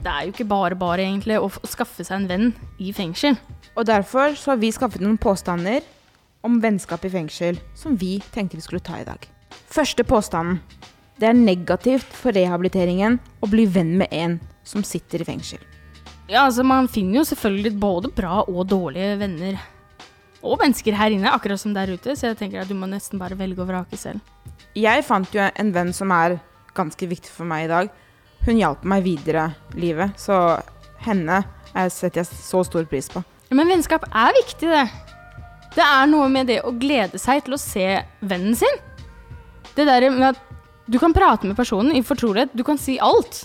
det 0.00 0.10
er 0.12 0.26
jo 0.26 0.34
ikke 0.34 0.48
bare 0.48 0.76
bare 0.80 1.04
egentlig 1.06 1.38
å, 1.40 1.48
skaffe 1.68 2.04
seg 2.04 2.18
en 2.22 2.28
venn 2.28 2.46
i 2.80 2.92
fengsel. 2.96 3.36
Og 3.76 3.86
derfor 3.88 4.36
så 4.36 4.52
har 4.54 4.60
vi 4.60 4.70
skaffet 4.72 5.00
noen 5.04 5.18
påstander 5.20 5.80
om 6.44 6.60
vennskap 6.60 7.04
i 7.04 7.10
fengsel 7.12 7.58
som 7.76 7.96
vi 8.00 8.18
tenkte 8.32 8.56
vi 8.60 8.64
skulle 8.64 8.84
ta 8.84 9.00
i 9.00 9.04
dag. 9.08 9.24
Første 9.70 10.04
påstanden. 10.08 10.60
Det 11.20 11.28
er 11.28 11.36
negativt 11.36 12.14
for 12.16 12.32
rehabiliteringen 12.32 13.18
å 13.44 13.48
bli 13.50 13.66
venn 13.68 13.92
med 14.00 14.08
en 14.14 14.38
som 14.64 14.84
sitter 14.86 15.20
i 15.20 15.26
fengsel. 15.28 15.60
Ja, 16.30 16.46
altså 16.46 16.64
Man 16.64 16.88
finner 16.88 17.20
jo 17.20 17.26
selvfølgelig 17.28 17.74
både 17.82 18.10
bra 18.16 18.40
og 18.46 18.62
dårlige 18.70 19.18
venner. 19.20 19.58
Og 20.40 20.56
mennesker 20.62 20.96
her 20.96 21.12
inne, 21.12 21.28
akkurat 21.28 21.60
som 21.60 21.74
der 21.76 21.92
ute. 21.92 22.14
Så 22.16 22.30
jeg 22.30 22.38
tenker 22.40 22.62
at 22.62 22.70
du 22.70 22.76
må 22.78 22.88
nesten 22.88 23.20
bare 23.20 23.36
velge 23.36 23.60
og 23.60 23.68
vrake 23.68 23.98
selv. 24.00 24.24
Jeg 24.78 25.04
fant 25.04 25.28
jo 25.34 25.44
en 25.44 25.72
venn 25.74 25.92
som 25.92 26.12
er 26.14 26.38
ganske 26.76 27.08
viktig 27.10 27.32
for 27.34 27.48
meg 27.50 27.66
i 27.66 27.72
dag. 27.72 27.90
Hun 28.46 28.56
hjalp 28.56 28.86
meg 28.88 29.04
videre 29.04 29.50
i 29.74 29.82
livet, 29.82 30.16
så 30.16 30.56
henne 31.04 31.42
setter 31.92 32.22
jeg 32.22 32.30
så 32.30 32.62
stor 32.64 32.86
pris 32.88 33.10
på. 33.12 33.20
Men 33.52 33.68
vennskap 33.68 34.06
er 34.08 34.32
viktig, 34.38 34.70
det. 34.70 34.86
Det 35.74 35.84
er 35.84 36.08
noe 36.08 36.30
med 36.32 36.48
det 36.48 36.62
å 36.64 36.72
glede 36.72 37.20
seg 37.20 37.44
til 37.44 37.58
å 37.58 37.60
se 37.60 37.88
vennen 38.24 38.56
sin. 38.56 38.80
Det 39.76 39.84
der 39.84 40.08
med 40.14 40.30
at 40.32 40.49
du 40.90 40.98
kan 40.98 41.14
prate 41.14 41.46
med 41.46 41.56
personen 41.56 41.94
i 41.96 42.02
fortrolighet. 42.02 42.50
Du 42.52 42.64
kan 42.66 42.78
si 42.78 42.96
alt 42.98 43.44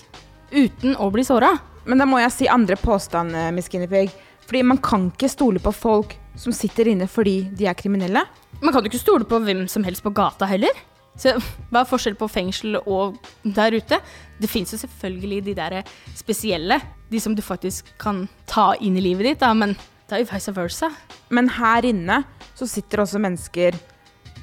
uten 0.50 0.96
å 0.98 1.10
bli 1.14 1.22
såra. 1.24 1.52
Men 1.86 2.00
da 2.02 2.06
må 2.08 2.18
jeg 2.18 2.32
si 2.34 2.48
andre 2.50 2.74
påstand, 2.76 3.34
eh, 3.38 3.52
Miss 3.54 3.68
Guinevere. 3.70 4.10
Fordi 4.46 4.62
man 4.66 4.78
kan 4.78 5.12
ikke 5.12 5.30
stole 5.30 5.62
på 5.62 5.72
folk 5.74 6.16
som 6.36 6.52
sitter 6.52 6.88
inne 6.90 7.06
fordi 7.06 7.44
de 7.54 7.66
er 7.66 7.78
kriminelle. 7.78 8.24
Man 8.60 8.72
kan 8.72 8.82
jo 8.82 8.90
ikke 8.90 9.02
stole 9.02 9.24
på 9.24 9.38
hvem 9.44 9.68
som 9.68 9.84
helst 9.84 10.02
på 10.02 10.14
gata 10.14 10.46
heller. 10.46 10.74
Så 11.16 11.38
Hva 11.70 11.80
er 11.80 11.88
forskjell 11.88 12.18
på 12.18 12.28
fengsel 12.28 12.80
og 12.82 13.16
der 13.44 13.78
ute? 13.78 14.00
Det 14.40 14.50
fins 14.50 14.72
jo 14.72 14.78
selvfølgelig 14.78 15.44
de 15.44 15.54
der 15.54 15.82
spesielle. 16.14 16.80
De 17.10 17.20
som 17.20 17.34
du 17.34 17.42
faktisk 17.42 17.86
kan 17.98 18.28
ta 18.46 18.74
inn 18.80 18.96
i 18.96 19.00
livet 19.06 19.24
ditt, 19.24 19.40
da, 19.40 19.54
men 19.54 19.76
det 20.08 20.12
er 20.18 20.24
jo 20.24 20.32
vice 20.32 20.52
versa. 20.52 20.90
Men 21.30 21.48
her 21.48 21.86
inne 21.86 22.24
så 22.54 22.66
sitter 22.66 23.04
også 23.04 23.22
mennesker 23.22 23.78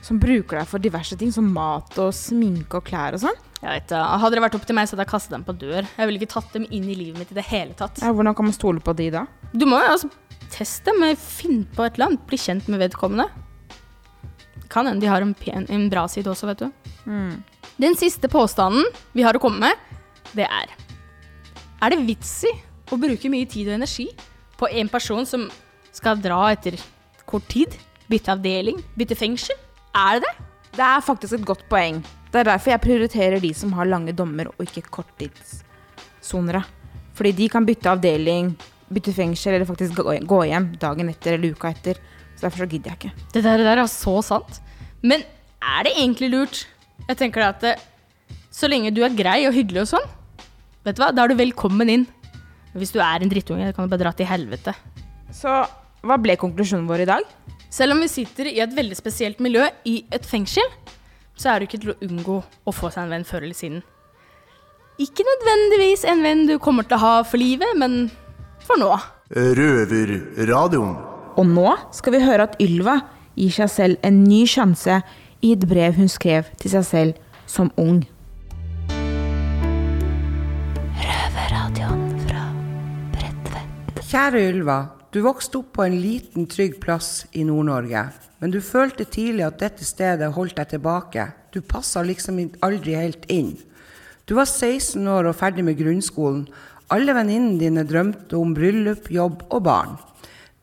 som 0.04 0.20
bruker 0.20 0.60
deg 0.60 0.68
for 0.68 0.84
diverse 0.84 1.16
ting, 1.20 1.32
som 1.32 1.48
mat 1.56 1.96
og 2.02 2.12
sminke 2.16 2.80
og 2.80 2.88
klær 2.88 3.16
og 3.16 3.24
sånn. 3.24 3.39
Jeg 3.63 3.70
vet. 3.78 3.94
Hadde 3.96 4.36
det 4.36 4.44
vært 4.44 4.58
opp 4.58 4.66
til 4.68 4.76
meg, 4.76 4.89
så 4.89 4.98
hadde 4.98 5.06
jeg 5.06 5.13
kastet 5.13 5.36
dem 5.38 5.46
på 5.48 5.56
dør. 5.56 5.88
Jeg 5.88 6.10
ville 6.10 6.20
ikke 6.20 6.34
tatt 6.34 6.52
dem 6.56 6.66
inn 6.68 6.89
i 6.92 6.98
livet 7.00 7.22
mitt 7.22 7.32
i 7.32 7.38
det 7.38 7.46
hele 7.48 7.76
tatt. 7.80 8.02
Ja, 8.04 8.12
hvordan 8.12 8.36
kan 8.36 8.50
man 8.50 8.56
stole 8.56 8.84
på 8.84 8.96
de 8.98 9.08
da? 9.13 9.24
Du 9.56 9.63
må 9.70 9.80
jo 9.80 9.94
altså 9.94 10.12
teste 10.52 10.92
dem, 10.92 11.06
finne 11.18 11.63
på 11.72 11.86
et 11.86 11.96
eller 11.96 12.12
annet, 12.12 12.26
bli 12.28 12.39
kjent 12.42 12.68
med 12.72 12.84
vedkommende. 12.84 13.30
Kan 14.74 14.89
hende 14.89 15.06
de 15.06 15.10
har 15.12 15.24
en, 15.24 15.34
pen, 15.38 15.68
en 15.72 15.88
bra 15.92 16.04
side 16.12 16.28
også, 16.30 16.50
vet 16.52 16.66
du. 16.66 16.92
Mm. 17.08 17.39
Den 17.80 17.96
siste 18.00 18.28
påstanden 18.32 18.86
vi 19.16 19.24
har 19.26 19.38
å 19.38 19.42
komme 19.42 19.63
med, 19.63 20.00
det 20.34 20.46
er 20.48 20.72
Er 21.84 21.92
det 21.92 22.04
vits 22.08 22.44
i 22.48 22.52
å 22.92 23.00
bruke 23.00 23.32
mye 23.32 23.48
tid 23.50 23.70
og 23.70 23.78
energi 23.80 24.08
på 24.60 24.70
en 24.72 24.89
person 24.92 25.26
som 25.28 25.48
skal 25.94 26.20
dra 26.20 26.46
etter 26.52 26.78
kort 27.30 27.48
tid? 27.52 27.76
Bytte 28.12 28.36
avdeling? 28.36 28.82
Bytte 29.00 29.18
fengsel? 29.20 29.62
Er 29.93 30.17
det 30.17 30.25
det? 30.25 30.34
Det 30.73 30.86
er 30.86 31.03
faktisk 31.06 31.38
et 31.38 31.45
godt 31.45 31.67
poeng. 31.69 31.99
Det 32.34 32.39
er 32.41 32.47
derfor 32.49 32.73
jeg 32.73 32.82
prioriterer 32.82 33.41
de 33.41 33.51
som 33.53 33.75
har 33.77 33.86
lange 33.86 34.13
dommer, 34.17 34.49
og 34.49 34.65
ikke 34.65 34.88
korttidssonere. 34.89 36.63
Fordi 37.13 37.32
de 37.38 37.49
kan 37.53 37.65
bytte 37.65 37.91
avdeling, 37.91 38.56
bytte 38.89 39.13
fengsel, 39.13 39.53
eller 39.53 39.69
faktisk 39.69 40.01
gå 40.01 40.39
hjem 40.49 40.71
dagen 40.82 41.12
etter 41.13 41.38
eller 41.38 41.53
uka 41.53 41.69
etter. 41.69 42.01
Så 42.34 42.47
derfor 42.47 42.63
så 42.63 42.69
gidder 42.71 42.89
jeg 42.89 42.99
ikke. 43.03 43.27
Det 43.36 43.43
der, 43.45 43.62
det 43.62 43.69
der 43.69 43.84
er 43.84 43.91
så 43.91 44.15
sant. 44.25 44.58
Men 45.06 45.21
er 45.62 45.86
det 45.86 45.93
egentlig 45.93 46.32
lurt? 46.34 46.63
Jeg 47.06 47.19
tenker 47.19 47.45
at 47.45 47.62
det, 47.62 47.75
så 48.49 48.69
lenge 48.71 48.93
du 48.95 49.03
er 49.06 49.13
grei 49.13 49.43
og 49.45 49.53
hyggelig 49.53 49.84
og 49.86 49.91
sånn, 49.93 50.10
vet 50.86 50.97
du 50.97 51.03
hva, 51.03 51.12
da 51.13 51.25
er 51.25 51.34
du 51.34 51.38
velkommen 51.38 51.91
inn. 51.91 52.08
Hvis 52.73 52.95
du 52.95 52.97
er 53.03 53.21
en 53.21 53.29
drittunge, 53.29 53.69
kan 53.75 53.86
du 53.86 53.93
bare 53.93 54.08
dra 54.08 54.13
til 54.17 54.25
helvete. 54.25 54.73
Så 55.29 55.51
hva 56.03 56.17
ble 56.17 56.34
konklusjonen 56.41 56.89
vår 56.89 57.06
i 57.06 57.10
dag? 57.13 57.29
Selv 57.73 57.95
om 57.95 58.03
vi 58.03 58.07
sitter 58.12 58.45
i 58.51 58.59
et 58.62 58.73
veldig 58.75 58.93
spesielt 58.99 59.39
miljø 59.41 59.63
i 59.89 60.03
et 60.13 60.25
fengsel, 60.29 60.67
så 61.33 61.49
er 61.49 61.59
det 61.59 61.71
ikke 61.71 61.79
til 61.81 61.93
å 61.95 62.01
unngå 62.05 62.36
å 62.69 62.73
få 62.75 62.91
seg 62.93 63.07
en 63.07 63.15
venn 63.15 63.25
før 63.25 63.47
eller 63.47 63.57
siden. 63.57 63.81
Ikke 65.01 65.25
nødvendigvis 65.25 66.05
en 66.05 66.21
venn 66.21 66.45
du 66.45 66.59
kommer 66.62 66.86
til 66.86 66.99
å 66.99 67.01
ha 67.01 67.15
for 67.25 67.41
livet, 67.41 67.73
men 67.81 68.12
for 68.62 68.77
nå. 68.77 68.91
Røverradioen. 69.33 70.93
Og 71.33 71.49
nå 71.49 71.73
skal 71.97 72.13
vi 72.13 72.21
høre 72.21 72.45
at 72.45 72.59
Ylva 72.62 72.99
gir 73.33 73.57
seg 73.57 73.73
selv 73.73 74.05
en 74.05 74.21
ny 74.21 74.43
sjanse 74.45 75.01
i 75.41 75.55
et 75.57 75.65
brev 75.65 75.97
hun 75.97 76.12
skrev 76.13 76.53
til 76.62 76.75
seg 76.75 76.86
selv 76.86 77.47
som 77.49 77.73
ung. 77.81 78.03
Røverradioen 81.01 82.09
fra 82.27 82.51
Bredtvet. 83.15 84.05
Kjære 84.12 84.51
Ylva, 84.51 84.83
du 85.13 85.19
vokste 85.21 85.60
opp 85.60 85.76
på 85.78 85.84
en 85.86 85.99
liten, 86.02 86.47
trygg 86.49 86.80
plass 86.82 87.28
i 87.38 87.43
Nord-Norge. 87.45 88.08
Men 88.41 88.54
du 88.54 88.58
følte 88.65 89.06
tidlig 89.06 89.43
at 89.45 89.60
dette 89.62 89.86
stedet 89.86 90.32
holdt 90.34 90.58
deg 90.58 90.71
tilbake. 90.71 91.28
Du 91.54 91.62
passa 91.62 92.02
liksom 92.02 92.39
aldri 92.65 92.95
helt 92.97 93.28
inn. 93.30 93.52
Du 94.26 94.34
var 94.39 94.49
16 94.49 95.06
år 95.06 95.30
og 95.30 95.38
ferdig 95.38 95.67
med 95.67 95.78
grunnskolen. 95.78 96.47
Alle 96.89 97.13
venninnene 97.13 97.62
dine 97.62 97.84
drømte 97.86 98.39
om 98.39 98.56
bryllup, 98.58 99.12
jobb 99.13 99.45
og 99.52 99.62
barn. 99.67 99.93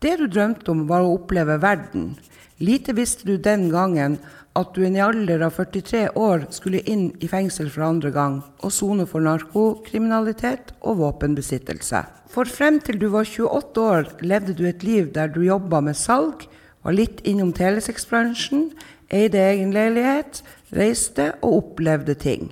Det 0.03 0.17
du 0.19 0.27
drømte 0.27 0.75
om, 0.75 0.83
var 0.91 1.07
å 1.07 1.15
oppleve 1.15 1.61
verden. 1.63 2.17
Lite 2.59 2.97
visste 2.99 3.29
du 3.31 3.37
den 3.39 3.69
gangen 3.71 4.19
at 4.59 4.73
du 4.75 4.83
i 4.83 4.89
en 4.89 4.99
alder 4.99 5.45
av 5.47 5.55
43 5.55 6.09
år 6.19 6.47
skulle 6.55 6.83
inn 6.91 7.11
i 7.23 7.29
fengsel 7.31 7.69
for 7.71 7.87
andre 7.87 8.11
gang 8.15 8.41
og 8.65 8.73
sone 8.75 9.07
for 9.07 9.23
narkokriminalitet 9.23 10.73
og 10.81 10.99
våpenbesittelse. 11.05 12.03
For 12.31 12.51
frem 12.51 12.81
til 12.83 12.99
du 12.99 13.09
var 13.15 13.27
28 13.27 13.83
år, 13.83 14.11
levde 14.23 14.55
du 14.59 14.65
et 14.69 14.83
liv 14.87 15.13
der 15.15 15.31
du 15.31 15.43
jobba 15.43 15.81
med 15.83 15.99
salg, 15.99 16.47
var 16.83 16.97
litt 16.97 17.21
innom 17.29 17.53
telesexbransjen, 17.55 18.71
eide 19.11 19.39
egen 19.51 19.75
leilighet, 19.75 20.43
reiste 20.75 21.33
og 21.43 21.57
opplevde 21.61 22.15
ting. 22.19 22.51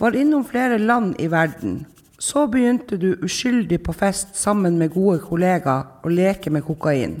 Var 0.00 0.16
innom 0.16 0.44
flere 0.48 0.78
land 0.78 1.16
i 1.20 1.28
verden. 1.32 1.84
Så 2.20 2.46
begynte 2.52 2.98
du 3.00 3.14
uskyldig 3.24 3.80
på 3.84 3.94
fest 3.96 4.36
sammen 4.36 4.76
med 4.80 4.92
gode 4.92 5.22
kollegaer 5.24 6.04
å 6.04 6.12
leke 6.12 6.52
med 6.52 6.66
kokain. 6.68 7.20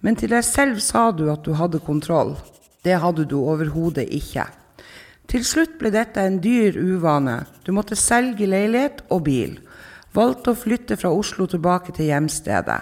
Men 0.00 0.16
til 0.16 0.32
deg 0.32 0.44
selv 0.44 0.80
sa 0.80 1.10
du 1.12 1.26
at 1.32 1.44
du 1.44 1.52
hadde 1.56 1.82
kontroll. 1.84 2.34
Det 2.84 2.96
hadde 3.02 3.26
du 3.28 3.36
overhodet 3.42 4.06
ikke. 4.08 4.46
Til 5.30 5.44
slutt 5.46 5.76
ble 5.78 5.92
dette 5.94 6.22
en 6.26 6.40
dyr 6.42 6.74
uvane. 6.74 7.44
Du 7.64 7.70
måtte 7.76 7.98
selge 7.98 8.48
leilighet 8.50 9.04
og 9.14 9.26
bil. 9.28 9.58
Valgte 10.16 10.54
å 10.54 10.58
flytte 10.58 10.96
fra 10.98 11.12
Oslo 11.14 11.46
tilbake 11.46 11.94
til 11.94 12.10
hjemstedet. 12.10 12.80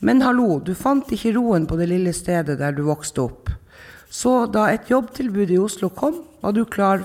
Men 0.00 0.22
hallo, 0.22 0.60
du 0.62 0.72
fant 0.78 1.10
ikke 1.12 1.34
roen 1.34 1.66
på 1.68 1.76
det 1.76 1.90
lille 1.90 2.14
stedet 2.14 2.56
der 2.60 2.72
du 2.72 2.84
vokste 2.86 3.26
opp. 3.26 3.50
Så 4.08 4.46
da 4.48 4.68
et 4.72 4.88
jobbtilbud 4.88 5.50
i 5.52 5.58
Oslo 5.60 5.90
kom, 5.92 6.22
var 6.40 6.54
du 6.56 6.62
klar 6.64 7.02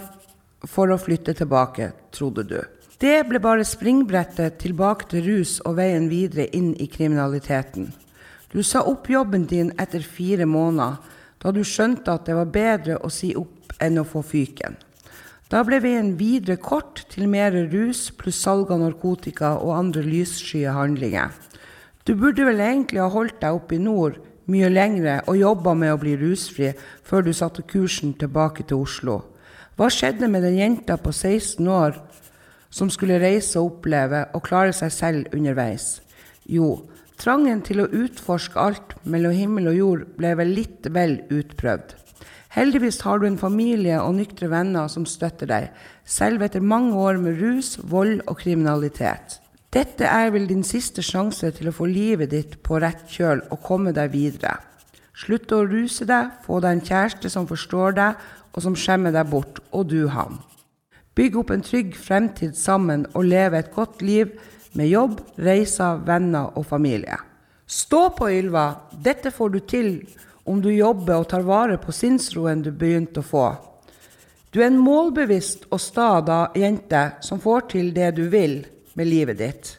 for 0.69 0.93
å 0.93 0.99
flytte 1.01 1.33
tilbake, 1.35 1.89
trodde 2.15 2.45
du. 2.47 2.59
Det 3.01 3.25
ble 3.27 3.41
bare 3.43 3.65
springbrettet 3.67 4.61
tilbake 4.61 5.09
til 5.11 5.25
rus 5.25 5.57
og 5.65 5.75
veien 5.81 6.05
videre 6.07 6.45
inn 6.55 6.71
i 6.79 6.87
kriminaliteten. 6.87 7.89
Du 8.53 8.61
sa 8.63 8.85
opp 8.87 9.09
jobben 9.11 9.43
din 9.49 9.73
etter 9.81 10.05
fire 10.05 10.47
måneder, 10.47 11.01
da 11.43 11.51
du 11.51 11.61
skjønte 11.67 12.15
at 12.15 12.25
det 12.27 12.37
var 12.39 12.51
bedre 12.51 12.97
å 13.03 13.11
si 13.11 13.33
opp 13.35 13.75
enn 13.83 13.99
å 13.99 14.07
få 14.07 14.23
fyken. 14.23 14.77
Da 15.51 15.61
ble 15.67 15.77
veien 15.83 16.15
videre 16.17 16.57
kort 16.57 17.03
til 17.11 17.27
mer 17.29 17.53
rus 17.69 18.07
pluss 18.17 18.39
salg 18.41 18.71
av 18.73 18.79
narkotika 18.81 19.57
og 19.59 19.75
andre 19.75 20.01
lysskye 20.07 20.71
handlinger. 20.73 21.29
Du 22.07 22.15
burde 22.17 22.47
vel 22.47 22.63
egentlig 22.63 23.03
ha 23.03 23.11
holdt 23.11 23.41
deg 23.43 23.59
oppe 23.59 23.77
i 23.77 23.83
nord 23.83 24.17
mye 24.51 24.71
lengre 24.71 25.19
og 25.27 25.37
jobba 25.39 25.75
med 25.77 25.93
å 25.93 25.99
bli 26.01 26.15
rusfri 26.19 26.73
før 27.05 27.27
du 27.27 27.31
satte 27.35 27.63
kursen 27.67 28.15
tilbake 28.19 28.65
til 28.67 28.83
Oslo. 28.83 29.19
Hva 29.77 29.89
skjedde 29.93 30.27
med 30.29 30.43
den 30.45 30.57
jenta 30.59 30.97
på 31.01 31.13
16 31.13 31.67
år 31.67 31.99
som 32.73 32.89
skulle 32.91 33.21
reise 33.21 33.59
og 33.59 33.77
oppleve 33.77 34.25
og 34.33 34.43
klare 34.45 34.73
seg 34.75 34.91
selv 34.93 35.37
underveis? 35.37 36.01
Jo, 36.49 36.83
trangen 37.19 37.61
til 37.65 37.83
å 37.83 37.89
utforske 37.89 38.59
alt 38.59 38.95
mellom 39.03 39.35
himmel 39.35 39.69
og 39.71 39.77
jord 39.77 40.07
ble 40.17 40.33
vel 40.39 40.55
litt 40.57 40.89
vel 40.93 41.19
utprøvd. 41.33 41.95
Heldigvis 42.53 42.99
har 43.01 43.19
du 43.19 43.25
en 43.25 43.39
familie 43.41 43.97
og 44.01 44.13
nyktre 44.19 44.49
venner 44.51 44.89
som 44.91 45.07
støtter 45.09 45.49
deg, 45.49 45.71
selv 46.05 46.43
etter 46.45 46.61
mange 46.61 46.93
år 46.93 47.17
med 47.17 47.39
rus, 47.41 47.79
vold 47.81 48.21
og 48.27 48.37
kriminalitet. 48.43 49.39
Dette 49.73 50.05
er 50.05 50.29
vel 50.29 50.45
din 50.45 50.61
siste 50.61 51.01
sjanse 51.01 51.49
til 51.57 51.71
å 51.71 51.73
få 51.73 51.87
livet 51.89 52.29
ditt 52.29 52.59
på 52.61 52.77
rett 52.83 53.07
kjøl 53.09 53.41
og 53.49 53.63
komme 53.65 53.93
deg 53.95 54.11
videre. 54.13 54.59
Slutt 55.17 55.49
å 55.53 55.63
ruse 55.65 56.05
deg, 56.05 56.29
få 56.45 56.59
deg 56.61 56.77
en 56.77 56.85
kjæreste 56.85 57.29
som 57.33 57.49
forstår 57.49 57.97
deg, 57.97 58.21
og 58.53 58.61
som 58.61 58.77
skjemmer 58.77 59.13
deg 59.15 59.31
bort, 59.31 59.57
og 59.73 59.89
du 59.89 60.05
ham. 60.13 60.37
Bygg 61.17 61.39
opp 61.41 61.51
en 61.53 61.65
trygg 61.65 61.97
fremtid 61.97 62.53
sammen 62.57 63.07
og 63.13 63.25
leve 63.29 63.57
et 63.57 63.73
godt 63.73 64.01
liv 64.05 64.33
med 64.77 64.89
jobb, 64.89 65.19
reiser, 65.37 66.01
venner 66.05 66.57
og 66.57 66.65
familie. 66.67 67.17
Stå 67.65 68.09
på, 68.17 68.29
Ylva! 68.29 68.65
Dette 68.91 69.31
får 69.31 69.53
du 69.53 69.59
til 69.59 69.91
om 70.43 70.59
du 70.61 70.69
jobber 70.73 71.21
og 71.21 71.29
tar 71.31 71.45
vare 71.47 71.77
på 71.81 71.93
sinnsroen 71.95 72.63
du 72.65 72.71
begynte 72.75 73.23
å 73.23 73.27
få. 73.27 73.45
Du 74.53 74.59
er 74.61 74.67
en 74.69 74.81
målbevisst 74.81 75.65
og 75.71 75.81
sta 75.81 76.19
jente 76.59 77.05
som 77.25 77.41
får 77.41 77.69
til 77.73 77.93
det 77.95 78.11
du 78.19 78.27
vil 78.29 78.59
med 78.93 79.09
livet 79.09 79.39
ditt. 79.39 79.71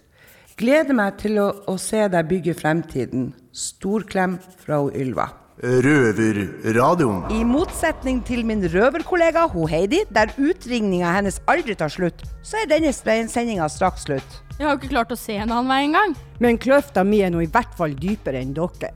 Gleder 0.59 0.95
meg 0.95 1.19
til 1.19 1.39
å, 1.43 1.49
å 1.67 1.77
se 1.79 2.03
deg 2.11 2.29
bygge 2.31 2.55
fremtiden. 2.59 3.33
Stor 3.55 4.07
klem 4.07 4.39
fra 4.63 4.81
Ylva. 4.95 5.29
Røverradioen. 5.63 7.29
I 7.31 7.45
motsetning 7.47 8.19
til 8.27 8.43
min 8.47 8.65
røverkollega 8.67 9.47
ho 9.53 9.69
Heidi, 9.71 10.03
der 10.11 10.35
utringninga 10.35 11.13
hennes 11.15 11.39
aldri 11.47 11.77
tar 11.79 11.93
slutt, 11.95 12.27
så 12.43 12.59
er 12.63 12.71
denne 12.71 12.91
sendinga 12.95 13.71
straks 13.71 14.09
slutt. 14.09 14.44
Jeg 14.55 14.69
har 14.69 14.77
jo 14.77 14.79
ikke 14.79 14.93
klart 14.93 15.11
å 15.11 15.19
se 15.19 15.35
en 15.35 15.51
annen 15.51 15.71
vei 15.71 15.81
engang. 15.89 16.13
Men 16.43 16.61
kløfta 16.63 17.03
mi 17.07 17.19
er 17.27 17.33
nå 17.35 17.41
i 17.43 17.51
hvert 17.51 17.73
fall 17.75 17.97
dypere 17.99 18.39
enn 18.39 18.53
dere. 18.55 18.93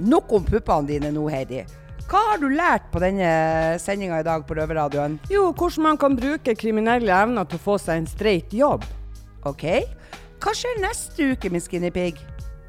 Nok 0.00 0.32
om 0.38 0.46
puppene 0.48 0.88
dine 0.88 1.10
nå, 1.12 1.26
Heidi. 1.28 1.60
Hva 2.08 2.22
har 2.30 2.38
du 2.40 2.46
lært 2.48 2.86
på 2.88 3.02
denne 3.02 3.28
sendinga 3.82 4.22
i 4.22 4.24
dag 4.24 4.46
på 4.48 4.56
Røverradioen? 4.56 5.18
Jo, 5.28 5.50
hvordan 5.52 5.84
man 5.90 6.00
kan 6.00 6.16
bruke 6.16 6.54
kriminelle 6.56 7.12
evner 7.12 7.44
til 7.44 7.60
å 7.60 7.64
få 7.66 7.76
seg 7.82 8.00
en 8.00 8.08
streit 8.08 8.54
jobb. 8.56 8.86
OK. 9.44 9.66
Hva 10.40 10.54
skjer 10.56 10.80
neste 10.80 11.34
uke, 11.34 11.52
min 11.52 11.60
skinny 11.60 11.92
pig? 11.92 12.22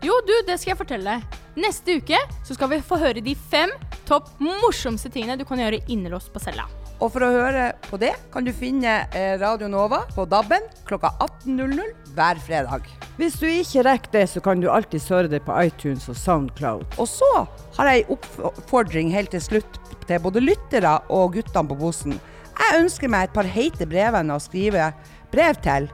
Jo, 0.03 0.19
du, 0.27 0.33
det 0.43 0.59
skal 0.59 0.73
jeg 0.73 0.81
fortelle. 0.81 1.21
Neste 1.55 2.01
uke 2.01 2.19
så 2.43 2.55
skal 2.57 2.73
vi 2.73 2.83
få 2.83 2.99
høre 2.99 3.23
de 3.23 3.37
fem 3.47 3.71
topp 4.09 4.27
morsomste 4.43 5.11
tingene 5.13 5.39
du 5.39 5.47
kan 5.47 5.63
gjøre 5.63 5.85
innelåst 5.87 6.35
på 6.35 6.43
cella. 6.43 6.67
Og 6.99 7.13
for 7.13 7.23
å 7.23 7.31
høre 7.31 7.69
på 7.87 7.97
det, 8.01 8.11
kan 8.33 8.43
du 8.43 8.51
finne 8.51 9.05
eh, 9.15 9.37
Radio 9.39 9.69
Nova 9.71 10.01
på 10.11 10.25
DAB-en 10.27 10.65
klokka 10.87 11.13
18.00 11.47 12.11
hver 12.17 12.41
fredag. 12.43 12.89
Hvis 13.19 13.37
du 13.39 13.45
ikke 13.47 13.85
rekker 13.87 14.15
det, 14.17 14.25
så 14.31 14.43
kan 14.43 14.59
du 14.59 14.67
alltid 14.71 15.05
høre 15.07 15.31
det 15.31 15.39
på 15.45 15.55
iTunes 15.63 16.09
og 16.11 16.17
Soundcloud. 16.19 16.97
Og 16.99 17.07
så 17.07 17.29
har 17.77 17.91
jeg 17.91 18.03
en 18.03 18.17
oppfordring 18.49 19.13
helt 19.15 19.31
til 19.31 19.43
slutt 19.43 19.79
til 20.09 20.19
både 20.23 20.43
lyttere 20.43 20.97
og 21.07 21.37
guttene 21.37 21.71
på 21.71 21.79
Bosen. 21.79 22.17
Jeg 22.59 22.81
ønsker 22.81 23.11
meg 23.11 23.29
et 23.29 23.35
par 23.37 23.47
heite 23.47 23.87
brevvenner 23.87 24.35
å 24.35 24.43
skrive 24.43 24.91
brev 25.31 25.59
til. 25.63 25.87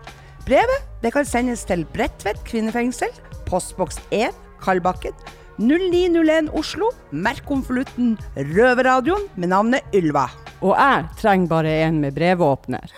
Brevet 0.46 0.90
det 1.04 1.14
kan 1.14 1.28
sendes 1.28 1.66
til 1.70 1.86
Bredtvet 1.94 2.42
kvinnefengsel, 2.50 3.14
postboks 3.46 4.00
1, 4.10 4.34
Kalbakken, 4.64 5.14
0901 5.62 6.50
Oslo. 6.58 6.90
Merk 7.14 7.46
konvolutten 7.46 8.16
Røverradioen 8.36 9.30
med 9.38 9.54
navnet 9.54 9.96
Ylva. 9.96 10.26
Og 10.62 10.76
jeg 10.76 11.08
trenger 11.20 11.52
bare 11.52 11.74
en 11.86 12.00
med 12.02 12.16
brevåpner. 12.16 12.92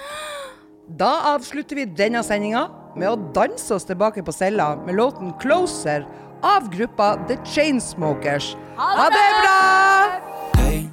Da 0.87 1.33
avslutter 1.33 1.81
vi 1.81 1.85
denne 1.97 2.23
sendinga 2.23 2.67
med 2.97 3.09
å 3.09 3.17
danse 3.35 3.73
oss 3.75 3.87
tilbake 3.87 4.23
på 4.23 4.33
cella 4.33 4.75
med 4.85 4.95
låten 4.95 5.33
'Closer' 5.39 6.05
av 6.43 6.69
gruppa 6.71 7.15
The 7.27 7.37
Chainsmokers. 7.45 8.55
Ha 8.77 9.09
det 9.09 9.27
bra! 9.41 10.21
Hey, 10.63 10.89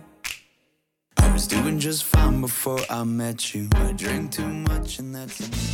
I 1.19 1.33
was 1.33 1.47
doing 1.47 1.79
just 1.79 2.05
fine 2.05 2.41
before 2.41 2.81
I 2.91 3.05
met 3.05 3.55
you. 3.55 3.69
I 3.77 3.93
drink 3.93 4.33
too 4.33 4.49
much 4.49 4.99
and 4.99 5.15
that's 5.15 5.74